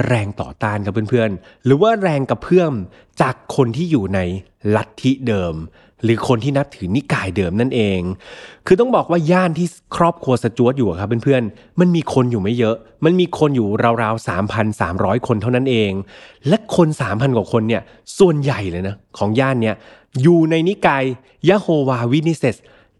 [0.06, 2.72] แรงต่อต้านกับเพื่อนๆ หรือว่าแรงกระเพื่อม
[3.20, 4.20] จากคนที่อยู่ใน
[4.76, 5.54] ลัทธิเดิม
[6.04, 8.00] หรือคนที่นับถือนิกายเดิมนั่นเอง
[8.66, 13.68] คือต้องบอกว่าย่านที่ครอบครัวสจวตอยู่ครับเพื่อนๆ มันมีคนอยู่ไม่เยอะ มันมีคนอยู่
[14.02, 15.92] ราวๆสามพันสามร้อยคนเท่านั้นเอง
[16.48, 17.82] และคนสามพันกว่าคนเนี่ย
[18.18, 19.74] ส่วนใหญ่เลยนะ ของย่านเนี่ย
[20.22, 21.04] อยู่ในนิกาย
[21.48, 22.56] ยะโฮวาวินิเซส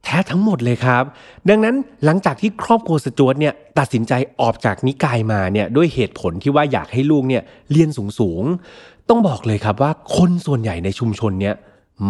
[0.07, 1.05] แท้ทั้งหมดเลยครับ
[1.49, 7.89] ดังนั้นหลังจากที่ครอบครัวสจวตเนี่ยตัดสินใจออกจากนิกายมาเนี่ยด้วยเหตุผลที่ว่าอยากให้ลูกเนี่ยเรียน
[8.19, 11.55] สูงๆ ต้องบอกเลยครับว่าคนส่วนใหญ่ในชุมชนเนี่ย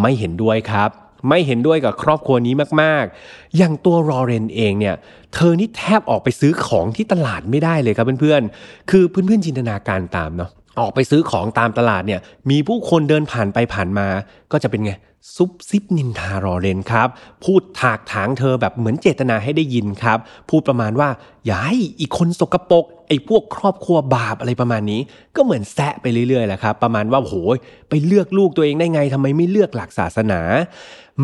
[0.01, 0.91] ไม่เห็นด้วยครับ
[1.29, 4.95] ไม่เห็นด้วยกับครอบครัวนี้มากๆ อย่างตัวรอเรนเองเนี่ย
[5.35, 14.09] เธอนี่แทบออกไปซื้อของที่ตลาดไม่ได้เลยครับเพื่อนๆ คือเพื่อนๆจินตนาการตามเนาะ ออกไปซื้อของตามตลาดเนี่ย มีผู้คนเดินผ่านไปผ่านมา
[14.53, 14.93] ก็จะเป็นไง
[15.37, 17.09] ซุบซิบนินทารอเรนครับ
[17.45, 20.19] พูดถากถางเธอแบบเหมือนเจตนาให้ได้ยินครับ
[20.51, 21.09] พูดประมาณว่า
[21.47, 25.01] อย่าให้อีกคนสกรปรกไอ้พวกครอบครัวบาปอะไรประมาณนี้
[25.37, 27.57] ก็เหมือนแซะไปเรื่อยๆแหละครับ ประมาณว่าโหย
[27.89, 30.41] ไปเลือกลูกตัวเองได้ไงทำไมไม่เลือกหลักศาสนา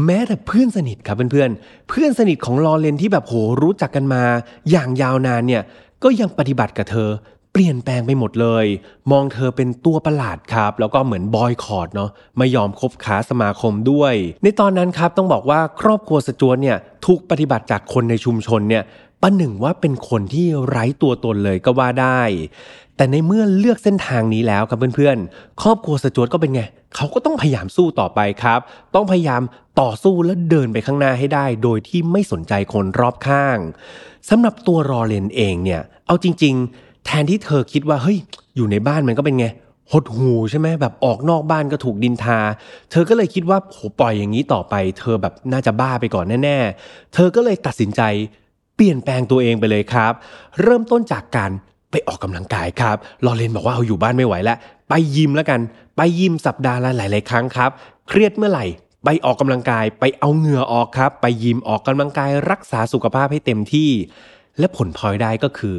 [0.05, 4.23] แม้แต่เพื่อนสนิทครับเพื่อนๆ เพื่อนสนิทของลอเรนที่แบบโหรู้จักกันมา
[4.71, 5.63] อย่างยาวนานเนี่ย
[6.03, 7.11] ก็ยังปฏิบัติกับเธอ
[7.53, 8.67] เปลี่ยนแปลงไปหมดเลย
[9.11, 18.83] มองเธอเป็นตัวประหลาดครับ แล้วก็เหมือนบอยคอร์ดเนาะไม่ยอมคบค้าสมาคมด้วย ในตอนนั้นครับต้องบอกว่าครอบครัวสจวตเนี่ยถูกปฏิบัติจากคนในชุมชนเนี่ย
[19.23, 22.23] ประหนึ่งว่าเป็นคนที่ไร้ตัวตนเลยก็ว่าได้
[22.97, 26.63] แต่ในเมื่อเลือกเส้นทางนี้แล้วครับเพื่อนๆ ครอบครัวสจวตก็เป็นไง
[26.97, 28.61] เขาก็ต้องพยายามสู้ต่อไปครับ
[28.95, 29.43] ต้องพยายาม
[29.81, 33.59] ต่อสู้และเดินไปข้างหน้าให้ได้ โดยที่ไม่สนใจคนรอบข้าง
[34.29, 38.19] สำหรับตัวรอเลนเองเนี่ย เอาจริง ๆ แทนที่เธอคิดว่าเฮ้ย
[38.57, 39.47] อยู่ในบ้านมันก็เป็นไง
[39.93, 42.39] หดหูใช่ไหมแบบออกนอกบ้านก็ถูกดินทา
[42.91, 48.03] เธอก็เลยคิดว่าโหปล่อยอย่างนี้ต่อไป เธอแบบน่าจะบ้าไปก่อนแน่ๆ เธอก็เลยตัดสินใจ
[48.77, 50.13] เปลี่ยนแปลงตัวเองไปเลยครับ
[50.63, 51.51] เริ่มต้นจากการ
[51.91, 55.61] ไปออกกำลังกายครับลอเรนบอกว่าเอาอยู่บ้านไม่ไหวแล้วไปยิมแล้วกัน
[55.97, 57.71] ไปยิมสัปดาห์ละหลาย ๆ ครั้งครับ
[58.09, 58.67] เครียดเมื่อไหร่
[59.05, 63.91] ไปออกกำลังกายไปเอาเหงื่อออกครับ ไปยิมออกกำลังกายรักษาสุขภาพให้เต็มที่
[64.59, 65.77] และผลพลอยได้ก็คือ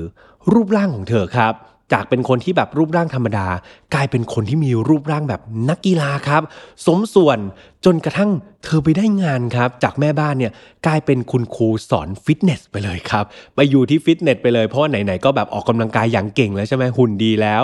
[0.51, 1.55] รูปร่างของเธอครับ
[1.93, 3.47] จากเป็นคนที่แบบรูปร่างธรรมดา
[3.93, 6.41] กลายเป็นคนที่มีรูปร่างแบบนักกีฬาครับ
[6.85, 7.39] สมส่วน
[7.85, 8.31] จนกระทั่ง
[8.63, 10.51] เธอไปได้งานครับ จากแม่บ้านเนี่ย
[10.85, 13.25] กลายเป็นคุณครูสอนฟิตเนสไปเลยครับ
[13.55, 17.63] ไปอยู่ที่ฟิตเนสไปเลยเพราะไหนๆก็แบบออกกำลังกายอย่างเก่งแล้วใช่ไหมหุ่นดีแล้ว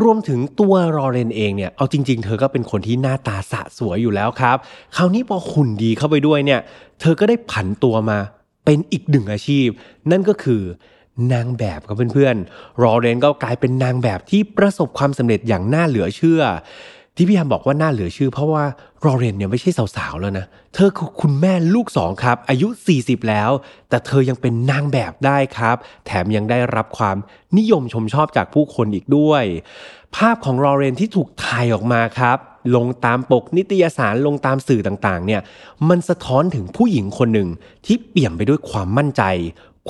[0.00, 4.56] รวมถึงตัวรอเรนเองเนี่ยเอาจริง ๆ เธอก็เป็นคนที่หน้าตาสะสวยอยู่แล้วครับ
[4.96, 6.60] คราวนี้พอหุ่นดีเข้าไปด้วยเนี่ย
[7.00, 8.18] เธอก็ได้ผันตัวมา
[8.64, 9.68] เป็นอีกหนึ่งอาชีพ
[10.10, 10.62] นั่นก็คือ
[11.32, 16.42] นางแบบกับเพื่อนๆรอเรนก็กลายเป็นนางแบบที่ประสบความสำเร็จอย่างน่าเหลือเชื่อ
[17.16, 18.64] ที่พี่ยามบอกว่าน่าเหลือเชื่อ เพราะว่า
[19.04, 23.50] รอเรนเนี่ยไม่ใช่สาวๆแล้วนะ เธอคือคุณแม่ลูกสองครับ อายุ 40 แล้ว
[23.88, 27.16] แต่เธอยังเป็นนางแบบได้ครับ แถมยังได้รับความ
[27.58, 29.44] นิยมชมชอบจากผู้คนอีกด้วย
[30.16, 32.38] ภาพของรอเรนที่ถูกถ่ายออกมาครับ
[32.76, 35.40] ลงตามปกนิตยสารลงตามสื่อต่างๆเนี่ย
[35.88, 37.48] มันสะท้อนถึงผู้หญิงคนหนึ่ง
[37.86, 39.22] ที่เปี่ยมไปด้วยความมั่นใจ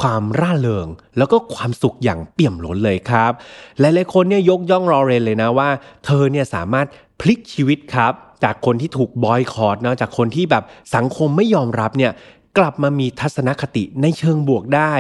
[0.01, 3.33] ความร่าเริง แล้วก็ความสุขอย่างเปี่ยมล้นเลยครับ
[3.81, 5.69] หลายๆคนเนี่ยยกย่องรอเรนเลยนะว่า
[6.05, 6.87] เธอเนี่ยสามารถ
[7.21, 8.13] พลิกชีวิตครับ
[8.45, 12.13] จากคนที่ถูกบอยคอรดนะจากคนที่แบบสังคมไม่ยอมรับเนี่ย
[12.59, 14.93] กลับมามีทัศนคติในเชิงบวกได้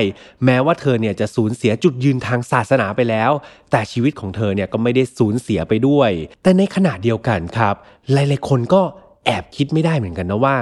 [0.45, 3.31] แม้ว่าเธอเนี่ยจะสูญเสียจุดยืนทางศาสนาไปแล้ว
[3.71, 6.11] แต่ชีวิตของเธอเนี่ยก็ไม่ได้สูญเสียไปด้วย
[6.43, 7.75] แต่ในขณะเดียวกันครับ
[8.13, 8.83] หลายๆคนก็
[9.27, 10.57] แอบคิดไม่ได้เหมือนกันนะว่า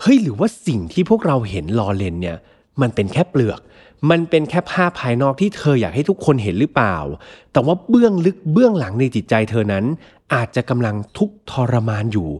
[0.00, 2.36] เฮ้ยหรือว่าสิ่งที่พวกเราเห็นรอเลนเนี่ย
[2.80, 3.60] มันเป็นแค่เปลือก
[4.10, 6.96] มันเป็นแค่ภาพภายนอกที่เธออยากให้ทุกคนเห็นหรือเปล่า
[7.52, 9.84] แต่ว่าเบื้องลึกเบื้องหลังในจิตใจเธอนั้น
[10.34, 12.30] อาจจะกำลังทุกทรมานอยู่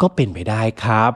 [0.00, 1.10] ก็เป็นไปได้ครับ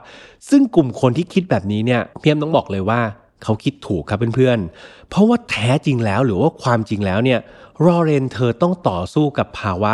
[0.49, 3.01] ซึ่งกลุ่มคนที่คิดแบบนี้เนี่ยเพียมต้องบอกเลยว่า
[3.43, 7.41] เขาคิดถูกครับเพื่อนๆ เพราะว่าแท้จริงแล้วหรือว่าความจริงแล้วเนี่ย
[7.85, 9.93] รอเรนเธอต้องต่อสู้กับภาวะ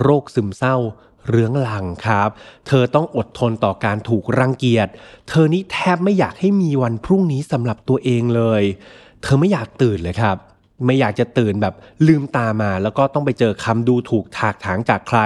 [0.00, 0.76] โรคซึมเศร้า
[1.28, 2.28] เรื้องลังครับ
[2.66, 4.88] เธอต้องอดทนต่อการถูกรังเกียจ
[5.28, 8.62] เธอนี้แทบไม่อยากให้มีวันพรุ่งนี้สำหรับตัวเองเลย
[9.22, 10.36] เธอไม่อยากตื่นเลยครับ
[10.86, 11.74] ไม่อยากจะตื่นแบบ
[12.06, 15.20] ลืมตามา แล้วก็ต้องไปเจอคำดูถูกถากถางจากใคร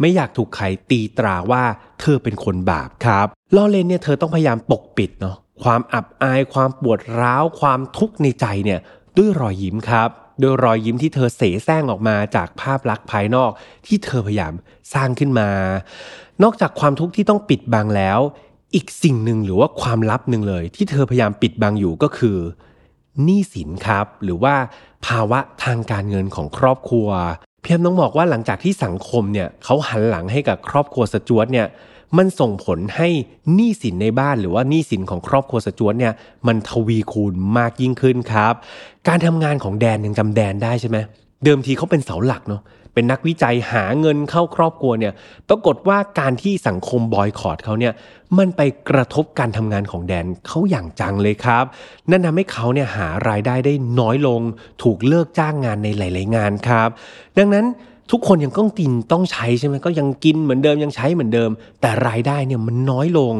[0.00, 1.62] ไม่อยากถูกใครตีตราว่า
[2.00, 8.80] เธอเป็นคนบาปครับลอเลนเนี่ยเธอต้องพยายามปกปิดเนาะความอับอายความปวดร้าวความทุกข์ในใจเนี่ย
[9.16, 10.08] ด้วยรอยยิ้มครับ
[10.42, 13.50] ด้วยรอยยิ้มที่เธอเสแสร้งออกมาจากภาพลักษณ์ภายนอก
[13.86, 14.52] ที่เธอพยายาม
[14.94, 15.50] สร้างขึ้นมา
[16.42, 18.18] นอกจากความทุกข์ที่ต้องปิดบังแล้ว
[18.74, 22.36] อีกสิ่งหนึ่งหรือว่าความลับหนึ่งเลย ที่เธอพยายามปิดบังอยู่ก็คือ
[23.24, 24.54] หนี้สินครับ หรือว่า
[25.06, 27.08] ภาวะทางการเงินของครอบครัว
[27.62, 31.66] เพียมต้องบอกว่าหลังจากที่สังคมเนี่ยเขาหันหลังให้กับครอบครัวสจวตเนี่ย
[32.16, 33.08] มันส่งผลให้
[33.54, 36.12] หนี้สินในบ้านหรือว่าหนี้สินของครอบครัวสจวตเนี่ย
[36.46, 38.54] มันทวีคูณมากยิ่งขึ้นครับ
[39.08, 40.98] การทำงานของแดนยังจำแดนได้ใช่ไหม
[41.44, 42.62] เดิมทีเขาเป็นเสาหลักเนาะ
[42.94, 45.12] เป็นนักวิจัยหาเงินเข้าครอบครัวเนี่ย
[45.48, 47.92] ปรากฏว่าการที่สังคมบอยคอรดเขาเนี่ย
[48.38, 51.64] มันไปกระทบการทำงานของแดนเขาอย่างจังเลยครับ
[52.10, 54.40] นั่นทำให้เขาเนี่ยหารายได้ได้น้อยลง
[54.82, 56.88] ถูกเลิกจ้างงานในหลาย ๆ งานครับ
[57.38, 57.66] ดังนั้น
[58.10, 61.50] ทุกคนยังต้องกินต้องใช้ใช่ไหมก็ยังกินเหมือนเดิมยังใช้เหมือนเดิม
[61.80, 63.34] แต่รายได้เนี่ยมันน้อยลง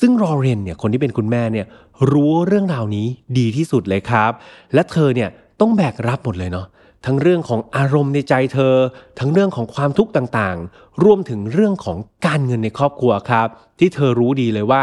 [0.00, 1.66] ซึ่งรอเรนเนี่ยคนที่เป็นคุณแม่เนี่ย
[2.12, 3.06] รู้เรื่องราวนี้
[3.38, 4.32] ดีที่สุดเลยครับ
[4.74, 5.28] และเธอเนี่ย
[5.60, 6.66] ต้องแบกรับหมดเลยเนาะ
[7.06, 8.74] ทั้งเรื่องของอารมณ์ในใจเธอ
[9.18, 14.82] ทั้งเรื่องของความทุกข์ต่างๆ รวมถึงเรื่องของการเงินในครอบครัวครับ ที่เธอรู้ดีเลยว่า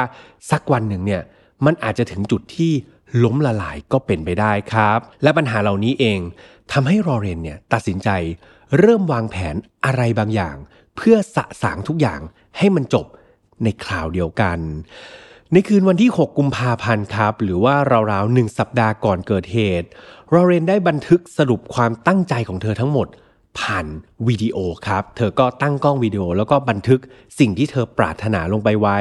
[0.52, 1.22] สักวันหนึ่งเนี่ย
[1.66, 2.72] มันอาจจะถึงจุดที่
[3.24, 6.20] ล้มละลายก็เป็นไปได้ครับ และปัญหาเหล่านี้เอง
[6.72, 8.10] ทำให้รอเรนเนี่ยตัดสินใจ
[8.80, 10.56] เริ่มวางแผนอะไรบางอย่าง
[10.96, 12.22] เพื่อสะสางทุกอย่าง
[12.58, 13.06] ให้มันจบ
[13.64, 14.60] ในคราวเดียวกัน
[15.54, 17.76] ในคืนวันที่ 6 กุมภาพันธ์ครับ หรือว่า
[18.12, 19.88] ราวๆหนึ่งสัปดาห์ก่อนเกิดเหตุ
[20.34, 23.08] รอเรนได้บันทึกสรุปความตั้งใจของเธอทั้งหมด
[23.60, 23.86] ผ่าน
[24.28, 24.58] วิดีโอ
[24.88, 27.00] ครับ เธอก็ตั้งกล้องวิดีโอแล้วก็บันทึก
[27.40, 29.00] สิ่งที่เธอปรารถนาลงไปไว้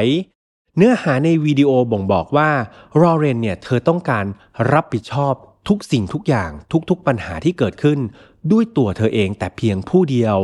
[0.77, 2.51] เนื้อหาในวิดีโอบ่งบอกว่า
[3.01, 4.25] รอเรนเนี่ยเธอต้องการ
[4.73, 5.35] รับผิดชอบ
[5.69, 6.51] ทุกสิ่งทุกอย่าง
[6.91, 7.99] ทุกๆปัญหาที่เกิดขึ้น
[8.53, 10.39] ด้วยตัวเธอเองแต่เพียงผู้เดียว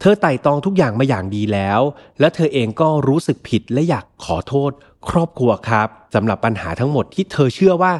[0.00, 1.80] เธอไต่ตองทุกอย่างมาอย่างดีแล้ว
[2.20, 4.72] และเธอเองก็รู้สึกผิดและอยากขอโทษ
[5.10, 7.92] ครอบครัวครับสำหรับปัญหาทั้งหมดที่เธอเชื่อว่า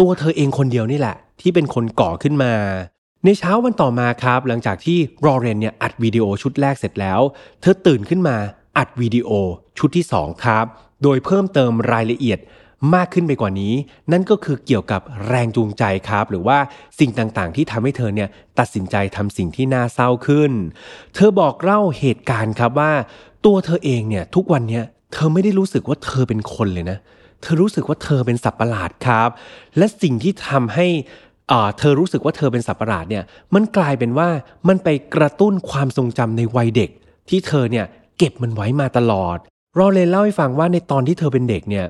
[0.00, 2.52] ตัวเธอเองคนเดียวนี่แหละ ที่เป็นคนก่อขึ้นมา
[3.24, 7.20] ในเช้าวันต่อมาครับ หลังจากที่รอเรนเนี่ยอัดวิดีโอชุดแรกเสร็จแล้ว
[7.60, 8.36] เธอตื่นขึ้นมา
[8.78, 9.30] อัดวิดีโอ
[9.78, 10.64] ชุดที่ 2 ครับ
[11.02, 12.38] โดยเพิ่มเติมรายละเอียด
[12.94, 13.74] มากขึ้นไปกว่านี้
[14.12, 16.58] นั่นก็คือเกี่ยวกับแรงจูงใจครับ หรือว่า
[16.98, 20.52] สิ่งต่างๆ ที่ทำให้เธอเนี่ยตัดสินใจทำสิ่งที่น่าเศร้าขึ้น
[21.14, 22.92] เธอบอกเล่าเหตุการณ์ครับว่า
[23.44, 26.98] ตัวเธอเองเนี่ยทุกวันเนี่ย เธอไม่ได้รู้สึกว่าเธอเป็นคนเลยนะ
[27.42, 29.28] เธอรู้สึกว่าเธอเป็นสัตว์ประหลาดครับ
[29.76, 30.86] และสิ่งที่ทำให้
[31.78, 33.24] เธอรู้สึกว่าเธอเป็นสัตว์ประหลาดเนี่ย
[33.54, 34.28] มันกลายเป็นว่า
[34.68, 36.90] มันไปกระตุ้นความทรงจำในวัยเด็ก
[37.28, 37.86] ที่เธอเนี่ย
[38.18, 39.38] เก็บมันไว้มาตลอด
[39.78, 41.86] รอเลนเล่าให้ฟังว่าในตอนที่เธอเป็นเด็กเนี่ย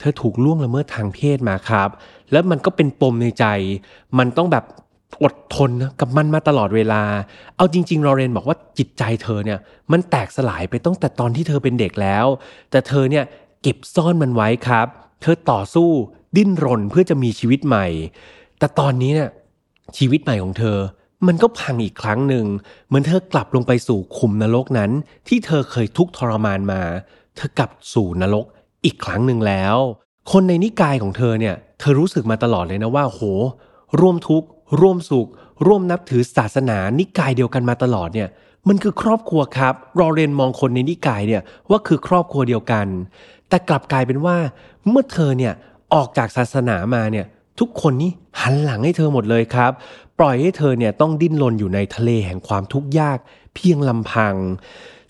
[0.00, 1.88] เธอถูกล่วงละเมิดทางเพศมาครับ
[2.32, 3.44] แล้วมันก็เป็นปมในใจ
[4.18, 4.64] มันต้องแบบ
[5.22, 5.70] อดทน
[6.00, 7.02] กับมันมาตลอดเวลา
[7.56, 9.58] เอาจริงๆลอเรนบอกว่าจิตใจเธอเนี่ย
[9.92, 12.26] มันแตกสลายไปตั้งแต่ตอนที่เธอเป็นเด็กแล้ว
[12.70, 13.24] แต่เธอเนี่ย
[13.62, 14.86] เก็บซ่อนมันไว้ครับ
[15.22, 15.90] เธอต่อสู้
[16.36, 17.86] ดิ้นรนเพื่อจะมีชีวิตใหม่
[18.58, 19.30] แต่ตอนนี้เนี่ย
[19.96, 20.78] ชีวิตใหม่ของเธอ
[21.26, 22.44] มันก็พังอีกครั้งหนึ่ง
[22.86, 24.90] เหมือนเธอกลับลงไปสู่ขุมนรกนั้น
[25.28, 26.82] ที่เธอเคยทุกทรมานมา
[27.36, 28.46] เธอกลับสู่นรก
[28.84, 29.76] อีกครั้งหนึ่งแล้ว
[30.32, 33.22] คนในนิกายของเธอเนี่ย เธอรู้สึกมาตลอดเลยนะว่า โห
[34.00, 34.48] ร่วมทุกข์
[34.80, 35.28] ร่วมสุข
[35.66, 38.28] ร่วมนับถือศาสนานิกายเดียวกันมาตลอดเนี่ย
[38.68, 42.86] มันคือครอบครัวครับ รอเรนมองคนในนิกายเนี่ยว่าคือครอบครัวเดียวกัน
[43.48, 44.36] แต่กลับกลายเป็นว่า
[44.88, 45.52] เมื่อเธอเนี่ย
[45.94, 47.26] ออกจากศาสนามาเนี่ย
[47.60, 49.72] ทุกคนนี่หันหลังให้เธอหมดเลยครับ
[50.18, 53.18] ปล่อยให้เธอเนี่ยต้องดิ้นรนอยู่ในทะเลแห่งความทุกข์ยาก
[53.54, 54.34] เพียงลำพัง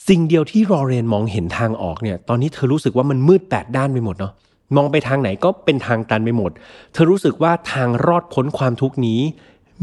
[0.08, 4.32] สิ่งเดียวที่รอเรนมองเห็นทางออกเนี่ยตอนนี้เธอรู้สึกว่ามันมืดแปดด้านไปหมดเนาะ
[4.76, 6.50] มองไปทางไหนก็เป็นทางตันไปหมด
[6.92, 9.20] เธอรู้สึกว่าทางรอดพ้นความทุกนี้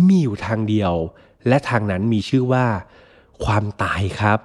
[0.07, 0.93] มีอยู่ทางเดียว
[1.47, 2.65] และทางนั้นมีชื่อว่า
[3.45, 4.39] ความตายครับ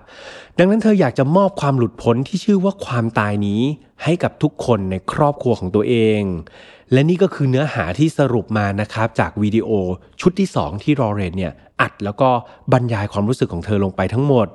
[0.58, 3.62] ดังนั้นเธออยากจะมอบความหลุดพ้นที่ชื่อว่าความตายนี้
[4.04, 6.22] ให้กับทุกคนในครอบครัวของตัวเอง
[6.92, 9.68] และนี่ก็คือเนื้อหาที่สรุปมานะครับ จากวิดีโอ
[10.20, 12.30] ชุดที่ 2 ที่รอเรนเนี่ยอัดแล้วก็
[12.72, 14.48] บรรยายความรู้สึกของเธอลงไปทั้งหมด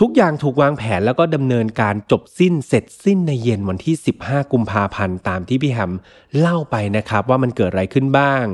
[0.00, 5.92] ทุกอย่างถูกวางแผนแล้วก็ดำเนินการจบสิ้นเสร็จสิ้นในเย็นวันที่ 15 กุมภาพันธ์ตามที่พี่แฮม
[6.38, 8.44] เล่าไปนะครับว่ามันเกิดอะไรขึ้นบ้าง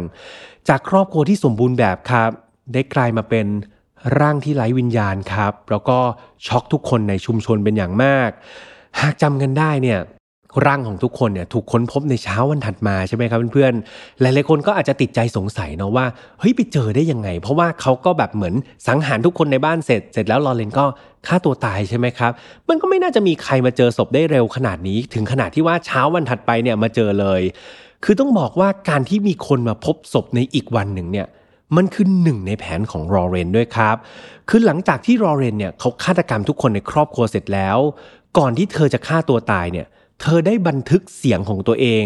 [0.69, 2.31] จากครอบครัวที่สมบูรณ์แบบครับ
[2.73, 3.47] ได้กลายมาเป็น
[4.21, 5.99] ร่างที่ไร้วิญญาณครับ แล้วก็
[6.47, 8.31] ช็อกทุกคนในชุมชนเป็นอย่างมาก
[9.01, 10.01] หากจำกันได้เนี่ย
[10.67, 16.07] ร่างของทุกคนเนี่ยถูกค้นพบในเช้าวันถัดมาใช่ไหมครับเพื่อนๆ หลายๆคนก็อาจจะติดใจสงสัยเนาะว่า
[16.41, 18.55] เฮ้ยไปเจอได้ยังไง เพราะว่าเขาก็แบบเหมือน
[18.89, 20.85] สังหารทุกคนในบ้านเสร็จ เสร็จแล้วลอเรนก็
[21.27, 22.33] ฆ่าตัวตายใช่ไหมครับ
[22.69, 27.43] มันก็ไม่น่าจะมีใครมาเจอศพได้เร็วขนาดนี้ ถึงขนาดที่ว่าเช้าวันถัดไปเนี่ยมาเจอเลย
[28.05, 31.27] คือต้องบอกว่าการที่มีคนมาพบศพในอีกวันหนึ่งเนี่ย
[31.77, 33.97] มันคือหนึ่งในแผนของรอเรนด้วยครับ
[34.49, 37.79] คือหลังจากที่รอเรนเนี่ยเขาฆาตกรรมทุกคนในครอบครัวเสร็จแล้ว
[38.39, 39.87] ก่อนที่เธอจะฆ่าตัวตายเนี่ย
[40.21, 42.05] เธอได้บันทึกเสียงของตัวเอง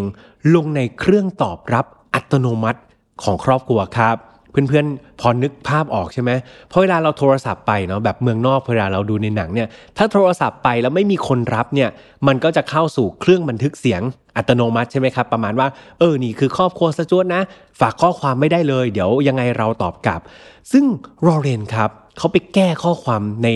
[0.54, 2.80] ลงในเครื่องตอบรับอัตโนมัติ
[3.22, 4.16] ของครอบครัวครับ
[4.50, 6.30] เพื่อนๆ พอนึกภาพออกใช่ไหม
[6.68, 11.90] เพราะเวลาเราโทรศัพท์ไปเนาะแบบเมืองนอกเวลาเราดูในหนังเนี่ยถ้าโทรศัพท์ไปแล้วไม่มีคนรับเนี่ย
[12.26, 14.02] มันก็จะเข้าสู่เครื่องบันทึกเสียง
[14.36, 17.42] อัตโนมัติใช่ไหมครับ ประมาณว่าเออนี่คือครอบครัวสจวตนะ
[17.80, 20.20] ฝากข้อความไม่ได้เลย เดี๋ยวยังไงเราตอบกลับ
[20.72, 20.84] ซึ่ง
[21.26, 23.48] รอเรนครับเขาไปแก้ข้อความใน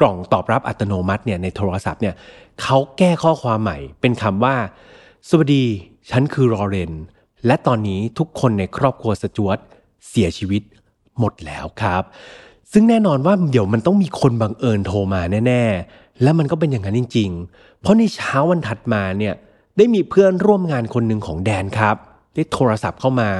[0.00, 2.14] กล่องตอบรับอัตโนมัติเนี่ยในโทรศัพท์เนี่ย
[2.62, 4.54] เขาแก้ข้อความใหม่ เป็นคำว่า
[5.28, 5.64] สวัสดี
[6.10, 6.92] ฉันคือรอเรน
[7.46, 9.58] และตอนนี้ทุกคนในครอบครัวสจวต
[10.08, 10.62] เสียชีวิต
[11.18, 12.02] หมดแล้วครับ
[12.72, 19.34] ซึ่งแน่นอนว่าเดี๋ยวมันต้องมีคนบังเอิญโทรมาแน่ ๆ และมันก็เป็นอย่างนั้นจริง ๆ เพราะในเช้าวันถัดมาเนี่ย
[19.76, 21.96] ได้มีเพื่อนร่วมงานคนหนึ่งของแดนครับ
[22.34, 23.30] ได้โทรศัพท์เข้ามา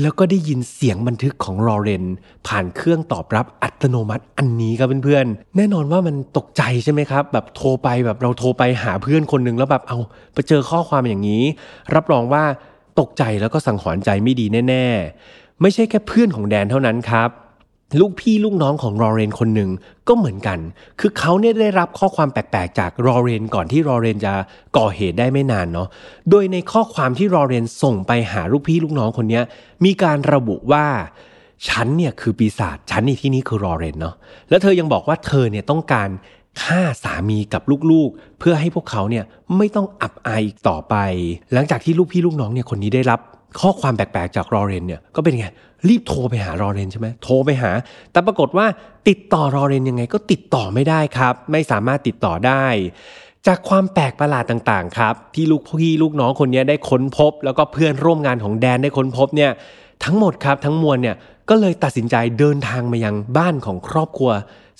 [0.00, 2.04] แล้วก็ได้ยินเสียงบันทึกของลอเรน
[2.46, 9.98] ผ่านเครื่องตอบรับอัตโนมัติอันนี้ครับเพื่อนๆแน่นอนว่ามันตกใจใช่ไหมครับ แบบโทรไปแบบเราโทรไปหาเพื่อนคนหนึ่งแล้วแบบเอา
[10.34, 11.42] ไปเจอข้อความอย่างนี้
[11.94, 12.44] รับรองว่า
[13.00, 14.86] ตกใจแล้วก็สังหรณ์ใจไม่ดีแน่
[15.24, 17.30] ๆ ไม่ใช่แค่เพื่อนของแดนเท่านั้นครับ
[18.00, 19.70] ลูกพี่ลูกน้องของรอเรนคนหนึ่ง
[20.08, 20.58] ก็เหมือนกัน
[21.00, 24.32] คือเขาเนี่ยได้รับข้อความแปลกๆ จากรอเรนก่อนที่รอเรนจะ
[24.76, 25.88] ก่อเหตุได้ไม่นานเนาะ
[26.30, 29.40] โดยในข้อความที่รอเรนส่งไปหาลูกพี่ลูกน้องคนนี้
[29.84, 30.86] มีการระบุว่า
[31.68, 34.14] ฉันเนี่ยคือปีศาจฉันในที่นี้คือรอเรนเนาะ
[34.48, 36.08] แล้วเธอยังบอกว่าเธอเนี่ยต้องการ
[36.62, 39.24] ฆ่าสามีกับลูกๆ เพื่อให้พวกเขาเนี่ย
[39.56, 40.94] ไม่ต้องอับอายอีกต่อไป
[41.52, 43.20] หลังจากที่ลูกพี่ลูกน้องเนี่ยคนนี้ได้รับ
[43.60, 45.46] ข้อความแปลกๆจากรอเรนเนี่ยก็เป็นไง
[45.88, 47.70] รีบโทรไปหารอเรนใช่ไหมโทรไปหา
[48.12, 48.66] แต่ปรากฏว่า
[49.08, 52.64] ติดต่อรอเรนยังไงก็ติดต่อไม่ได้ครับ ไม่สามารถติดต่อได้
[53.46, 59.50] จากความแปลกประหลาดต่างๆครับ ที่ลูกพี่ลูกน้องคนนี้ได้ค้นพบ แล้วก็เพื่อนร่วมงานของแดนได้ค้นพบเนี่ย
[60.04, 61.16] ทั้งหมดครับทั้งมวลเนี่ย
[61.48, 64.30] ก็เลยตัดสินใจเดินทางมายังบ้านของครอบครัว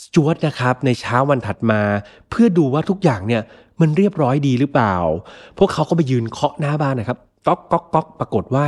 [0.02, 1.80] สจวตนะครับในเช้าวันถัดมา
[2.30, 3.42] เพื่อดูว่าทุกอย่างเนี่ย
[3.80, 4.94] มันเรียบร้อยดีหรือเปล่า
[5.58, 8.66] พวกเขาก็ไปยืนเคาะหน้าบ้านนะครับ ก๊อกก๊อกก๊อกปรากฏว่า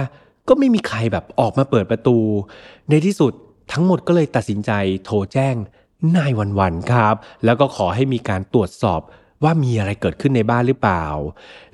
[0.49, 2.19] ก็ไม่มีใครแบบออกมาเปิดประตู
[2.91, 3.33] ในที่สุด
[3.73, 4.71] ทั้งหมดก็เลยตัดสินใจ
[5.05, 5.55] โทรแจ้ง
[6.17, 7.15] นายวันวันครับ
[7.45, 9.01] แล้วก็ขอให้มีการตรวจสอบ
[9.45, 11.05] ว่ามีอะไรเกิดขึ้นในบ้านหรือเปล่า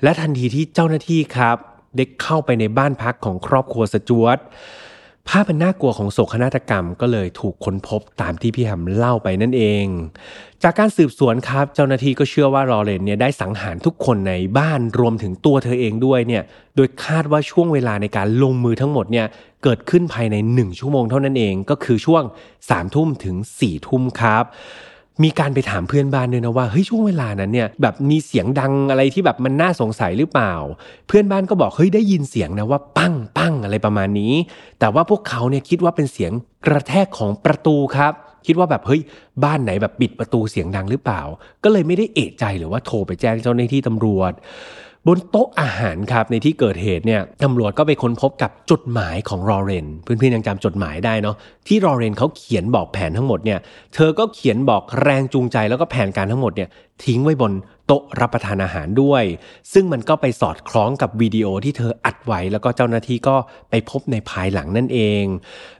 [0.03, 1.57] และทันทีที่เจ้าหน้าที่ครับ
[1.95, 4.37] ได้เข้าไปในบ้านพักของครอบครัวสจวต
[5.29, 9.85] ภาพเป็นน่ากลัวของโศกนาฏกรรมก็เลยถูกค้นพบตามที่พี่แฮมเล่าไปนั่นเอง
[10.63, 16.43] จากการสืบสวนครับ เจ้าหน้าที่ก็เชื่อว่ารอเรนเนี่ยได้สังหารทุกคนในบ้านรวมถึงตัวเธอเองด้วยเนี่ย
[16.75, 19.25] โดยคาดว่าช่วงเวลาในการลงมือทั้งหมดเนี่ย
[19.63, 24.45] เกิดขึ้นภายใน 1 ชั่วโมงเท่านั้นเองก็คือช่วง3ามทุ่มถึง4ี่ทุ่มครับ
[25.23, 30.53] มีการไปถามเพื่อนบ้านด้วยนะว่าเฮ้ยช่วงเวลานั้นเนี่ยแบบมีเสียงดังอะไรที่แบบมันน่าสงสัยหรือเปล่า
[31.07, 34.33] เพื่อนบ้านก็บอกเฮ้ยได้ยินเสียงนะว่าปั้งปั้งอะไรประมาณนี้
[34.79, 36.31] แต่ว่าพวกเขาเนี่ยคิดว่าเป็นเสียง
[36.65, 38.13] กระแทกของประตูครับ
[38.47, 39.01] คิดว่าแบบเฮ้ย
[39.43, 41.21] บ้านไหนแบบปิดประตูเสียงดังหรือเปล่า
[41.63, 44.33] ก็เลยไม่ได้เอะใจหรือว่าโทรไปแจ้งเจ้าหน้าที่ตำรวจ
[45.07, 51.35] บนโต๊ะอาหารครับในที่เกิดเหตุเนี่ยตำรวจก็ไปค้นพบกับจดหมายของรอเรนเพื่อนๆยังจำจดหมายได้เนาะ
[51.67, 53.59] ที่รอเรนเขาเขียนบอกแผนทั้งหมดเนี่ย
[53.95, 56.69] เธอก็เขียนบอกแรงจูงใจแล้วก็แผนการทั้งหมดเนี่ย
[57.05, 57.51] ทิ้งไว้บน
[57.87, 59.23] โต๊ะรับประทานอาหารด้วย
[59.73, 63.35] ซึ่งมันก็ไปสอดคล้องกับวิดีโอที่เธออัดไว้ แล้วก็เจ้าหน้าที่ก็
[63.69, 65.23] ไปพบในภายหลังนั่นเอง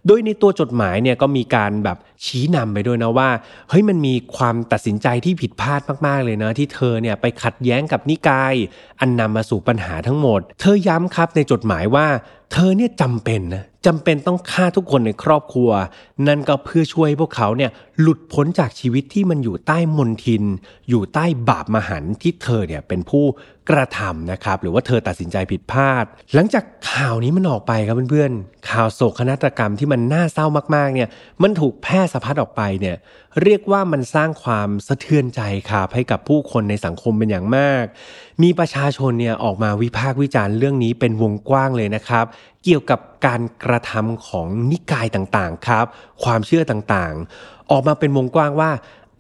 [0.08, 3.30] โดยในตัวจดหมายเนี่ยก็มีการแบบชี้นำไปด้วยนะว่า
[3.70, 8.54] เฮ้ยมันมีความตัดสินใจที่ผิดพลาดมากๆเลยนะ ที่เธอเนี่ยไปขัดแย้งกับนิกาย
[9.00, 12.08] อันนำมาสู่ปัญหาทั้งหมด เธอย้ำครับในจดหมายว่า
[12.52, 15.70] เธอเนี่ยจำเป็นนะจำเป็นต้องฆ่าทุกคนในครอบครัว
[16.28, 20.44] นั่นก็เพื่อช่วยพวกเขาเนี่ยหลุดพ้นจากชีวิตที่มันอยู่ใต้มนทิน
[20.90, 23.26] อยู่ใต้บาปมหันที่เธอเนี่ยเป็นผู้
[23.70, 31.10] กระทำนะครับ หรือว่าเธอตัดสินใจผิดพลาด หลังจากข่าวนี้มันออกไปครับเพื่อนๆ ข่าวโศกนาฏกรรมที่มันน่าเศร้ามากๆเนี่ย
[31.42, 32.96] มันถูกแพร่สะพัดออกไปเนี่ย
[33.44, 37.86] เรียกว่ามันสร้างความสะเทือนใจครับให้กับผู้คนในสังคมเป็นอย่างมาก
[38.44, 42.26] มีประชาชนเนี่ยออกมาวิพากษ์วิจารณ์เรื่องนี้เป็นวงกว้างเลยนะครับ
[42.64, 45.86] เกี่ยวกับการกระทำของนิกายต่างๆครับ
[46.24, 48.72] ความเชื่อต่างๆ ออกมาเป็นวงกว้างว่า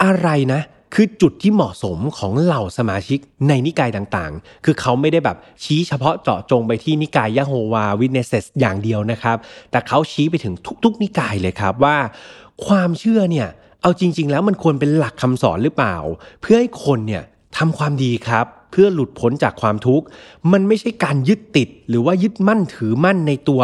[0.04, 0.62] อะไรนะ
[0.96, 9.38] คือจุดที่เหมาะสมของเหล่าสมาชิกในนิกายต่างๆ คือเขาไม่ได้แบบชี้เฉพาะเจาะจงไปที่นิกายยะโฮวาวินเนเซสอย่างเดียวนะครับ
[9.72, 10.54] แต่เขาชี้ไปถึง
[10.84, 11.98] ทุกๆนิกายเลยครับว่า
[12.66, 13.48] ความเชื่อเนี่ย
[13.82, 15.98] เอาจริง ๆ แล้วมันควรเป็นหลักคำสอนหรือเปล่า
[16.42, 17.24] เพื่อให้คนเนี่ย
[17.58, 20.06] ทำความดีครับเพื่อหลุดพ้นจากความทุกข์
[20.52, 23.62] มันไม่ใช่การยึดติด หรือว่ายึดมั่นถือมั่นในตัว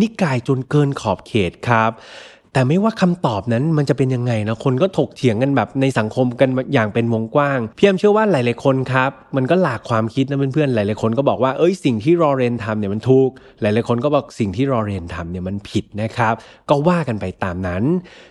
[0.00, 1.90] นิกายจนเกินขอบเขตครับ
[2.54, 16.34] แต่ไม่ว่าคำตอบนั้นมันจะเป็นยังไงนะคนก็ถกเถียงกันแบบในสังคมกันอย่างเป็นวงกว้างพี่ยมเชื่อว่าหลาย ๆ คนครับ มันก็หลากความคิดนะเพื่อนๆหลาย ๆ คนก็บอกว่าเอ้ยสิ่งที่รอเรนทำเนี่ยมันถูก หลาย ๆ คนก็บอกสิ่งที่รอเรนทำเนี่ยมันผิดนะครับ
[16.70, 17.84] ก็ว่ากันไปตามนั้น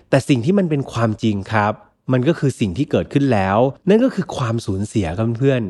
[0.09, 1.73] แต่สิ่งที่มันเป็นความจริงครับ
[2.13, 3.57] มันก็คือสิ่งที่เกิดขึ้นแล้ว
[3.89, 5.07] นั่นก็คือความสูญเสีย
[5.37, 5.61] เพื่อน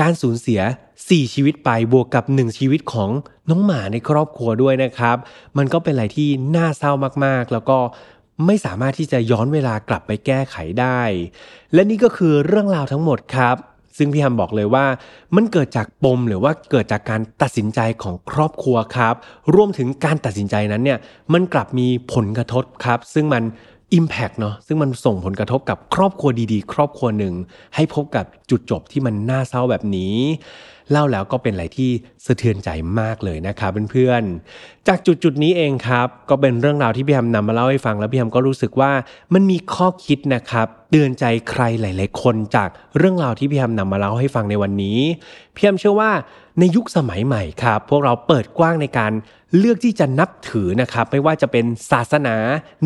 [0.00, 0.60] การสูญเสีย
[0.96, 3.10] 4 ชีวิตไปบวกกับ 1 ชีวิตของ
[3.50, 5.16] น้องหมาในครอบครัวด้วยนะครับ
[5.58, 6.92] มันก็เป็นอะไรที่น่าเศร้า
[7.24, 7.78] มากๆ แล้วก็
[8.46, 11.00] ไม่สามารถที่จะย้อนเวลากลับไปแก้ไขได้
[11.74, 13.56] และนี่ก็คือเรื่องราวทั้งหมดครับ
[13.98, 14.86] ซึ่งพี่ฮัมบอกเลยว่า
[15.36, 19.14] มันเกิดจากปมหรือว่าเกิดจากการตัดสินใจของครอบครัวครับ
[19.54, 20.98] รวมถึงการตัดสินใจนั้นเนี่ย
[21.32, 23.42] มันกลับมีผลกระทบครับ ซึ่งมัน
[23.98, 27.34] Impact เนาะซึ่งมันส่งผลกระทบกับครอบครัวดีๆ ครอบครัวหนึ่ง
[27.74, 30.14] ให้พบกับจุดจบที่มันน่าเศร้าแบบนี้
[30.90, 31.90] เล่าแล้วก็เป็นอะไรที่
[32.26, 32.68] สะเทือนใจ
[33.00, 38.92] มากเลยนะครับเพื่อนๆ จากจุดจุดนี้เองครับ ก็เป็นเรื่องราวที่พี่ฮัมนำมาเล่าให้ฟังแล้วพี่ฮัมก็รู้สึกว่า
[39.34, 42.68] มันมีข้อคิดนะครับเตือนใจใครหลาย ๆ คนจาก
[42.98, 44.98] เรื่องราวที่พี่ฮัมนำมาเล่าให้ฟังในวันนี้
[45.56, 46.10] พี่ฮัมเชื่อว่า
[46.58, 49.12] ในยุคสมัยใหม่ครับ พวกเราเปิดกว้างในการ
[49.58, 52.36] เลือกที่จะนับถือนะครับ ไม่ว่าจะเป็นศาสนา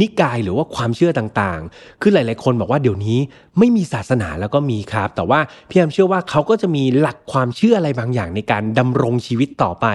[0.00, 3.18] นิกายหรือว่าความเชื่อต่างๆ คือหลาย ๆ คนบอกว่าเดี๋ยวนี้
[3.58, 9.86] ไม่มีศาสนาแล้วก็มีครับ แต่ว่าพี่แอมเชื่อว่าเขาก็จะมีหลักความเชื่ออะไรบางอย่างในการดำรงชีวิตต่อไป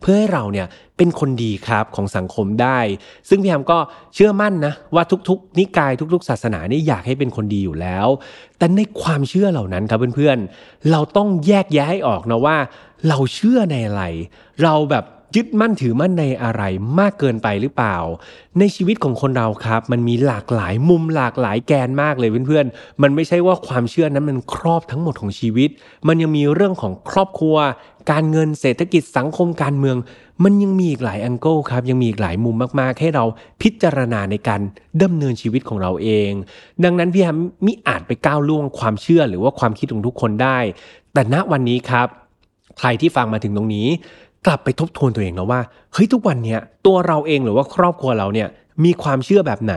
[0.00, 2.78] เพื่อให้เราเนี่ยเป็นคนดีครับของสังคมได้
[3.28, 3.78] ซึ่งพี่แฮมก็
[4.14, 8.06] เชื่อมั่นนะว่าทุกๆ นิกายทุก ๆ ศาสนานี่อยากให้เป็นคนดีอยู่แล้ว
[8.58, 12.56] แต่ในความเชื่อเหล่านั้นครับเพื่อนๆเราต้องแยกแยะให้ออกนะว่า
[13.08, 14.02] เราเชื่อในอะไร
[14.62, 15.04] เราแบบ
[15.34, 16.62] ยึดมั่นถือมั่นในอะไร
[16.98, 17.96] มากเกินไปหรือเปล่า
[18.58, 25.70] ในชีวิตของคนเราครับ มันมีหลากหลายมุมหลากหลายแกนมากเลยเพื่อนๆ มันไม่ใช่ว่าความเชื่อนั้นมันครอบทั้งหมดของชีวิต
[26.08, 27.56] มันยังมีเรื่องของครอบครัว
[28.10, 29.96] การเงินเศรษฐกิจสังคมการเมือง
[30.44, 33.24] มันยังมีอีกหลายแองเกิลครับยังมีอีกหลายมุมมากๆ ให้เรา
[33.62, 34.60] พิจารณาในการ
[35.02, 36.30] ดำเนินชีวิตของเราเอง
[36.84, 40.58] ดังนั้นพี่แฮมมิอาจไปก้าวล่วงความเชื่อหรือว่าความคิดของทุกคนได้
[41.12, 42.08] แต่ณวันนี้ครับ
[42.78, 43.88] ใครที่ฟังมาถึงตรงนี้
[44.46, 45.60] กลับไปทบทวนตัวเองนะว่า
[45.92, 48.48] เฮ้ยทุกวันเนี้ยตัวเราเองหรือว่าครอบครัวเราเนี่ย
[48.84, 49.76] มีความเชื่อแบบไหน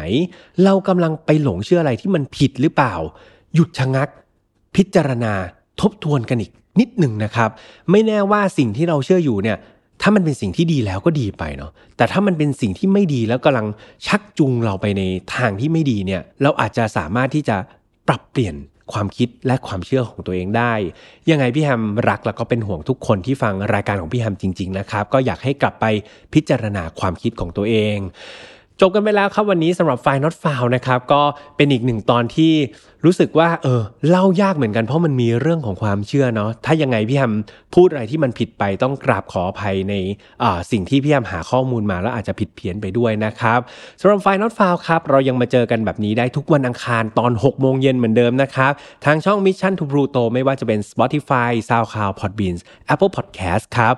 [0.63, 2.93] เรากำลังไปหลงเชื่ออะไรที่มันผิดหรือเปล่า
[3.53, 4.09] หยุดชะงัก
[4.75, 5.33] พิจารณา
[5.81, 7.49] ทบทวนกันอีกนิดหนึ่งนะครับ
[7.91, 9.57] ไม่แน่ว่าสิ่งที่เราเชื่ออยู่เนี่ย
[10.01, 13.67] ถ้ามันเป็นสิ่งที่ดีแล้วก็ดีไปเนาะแต่ถ้ามันเป็นสิ่งที่ไม่ดีแล้วกำลัง
[14.07, 15.01] ชักจูงเราไปใน
[15.35, 17.57] ทางที่ไม่ดีเนี่ยเราอาจจะสามารถที่จะ
[18.07, 18.55] ปรับเปลี่ยน
[18.93, 20.73] ความคิดและความเชื่อของตัวเองได้
[21.29, 25.85] ยังไงพี่แฮมรักแล้วก็เป็นห่วงทุกคนที่ฟังรายการของพี่แฮมจริง ๆ นะครับ ก็อยากให้กลับไป
[26.33, 27.97] พิจารณาความคิดของตัวเอง
[28.81, 31.21] จบกันไปแล้วครับวันนี้สำหรับไฟนอตฟาวนะครับก็
[31.57, 32.53] เป็นอีกหนึ่งตอนที่
[33.05, 37.33] รู้สึกว่าเออเล่ายากเหมือนกันเพราะมันมีเรื่องของความเชื่อเนาะถ้ายังไงพี่แฮม
[37.75, 39.95] พูดอะไรที่มันผิดไปต้องกราบขออภัยใน
[40.71, 43.59] สิ่งที่พี่แฮมหาข้อมูลมาแล้วอาจจะผิดเพี้ยนไปด้วยนะครับ
[44.01, 48.71] สำหรับไฟนอตฟาวครับเรายังมาเจอกันแบบนี้ได้ทุกวันอังคารตอน6โมงเย็นเหมือนเดิมนะครับ
[49.05, 52.61] ทางช่อง Mission to Pluto ไม่ว่าจะเป็น Spotify SoundCloud Podbeans
[52.93, 53.95] Apple Podcast ครับ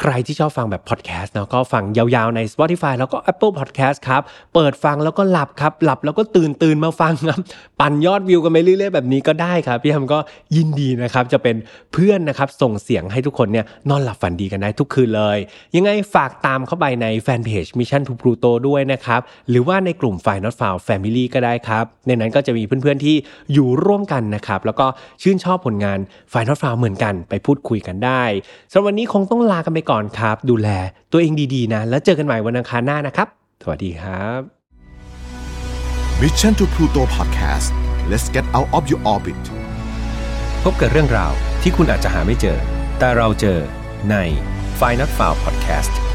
[0.00, 4.22] ใครที่ชอบฟังแบบพอดแคสต์เนาะก็ฟังยาวๆใน Spotify แล้วก็ Apple Podcast ครับ
[4.54, 7.40] เปิดฟังแล้วก็หลับครับ หลับแล้วก็ตื่นตื่นมาฟังครับ
[7.80, 10.18] ปั่นยอดวิวกันไปเรื่อยๆแบบนี้ก็ได้ครับ พี่ทำก็
[10.56, 11.56] ยินดีนะครับ จะเป็น
[11.92, 15.38] เพื่อนนะครับ ส่งเสียงให้ทุกคนเนี่ยนอนหลับฝันดีกันได้ทุกคืนเลย
[15.76, 19.20] ยังไงฝากตามเข้าไปในแฟนเพจ Mission to Pluto ด้วยนะครับ
[19.50, 23.16] หรือว่าในกลุ่ม f i n a l f i l e Family ก็ได้ครับ ในนั้นก็จะมีเพื่อนๆที่
[23.52, 24.86] อยู่ร่วมกันนะครับแล้วก็
[25.22, 25.98] ชื่นชอบผลงาน
[26.32, 28.24] f i n a l f i l e เหมือนกันไปพูดคุยกันได้
[28.72, 30.68] สำหรับวันนี้คงต้องลากันไปก่อนครับ ดูแล
[31.12, 33.28] ตัวเองดีๆนะ แล้วเจอกันใหม่วันอังคารหน้านะครับ
[33.62, 34.40] สวัสดีครับ
[36.20, 37.68] Mission to Pluto Podcast
[38.10, 39.42] let's get out of your orbit
[40.62, 41.32] พบกับเรื่องราว
[41.62, 42.58] ที่คุณอาจจะหาไม่เจอ
[42.98, 43.58] แต่เราเจอ
[44.10, 44.16] ใน
[44.80, 46.07] f i n a l f i l e Podcast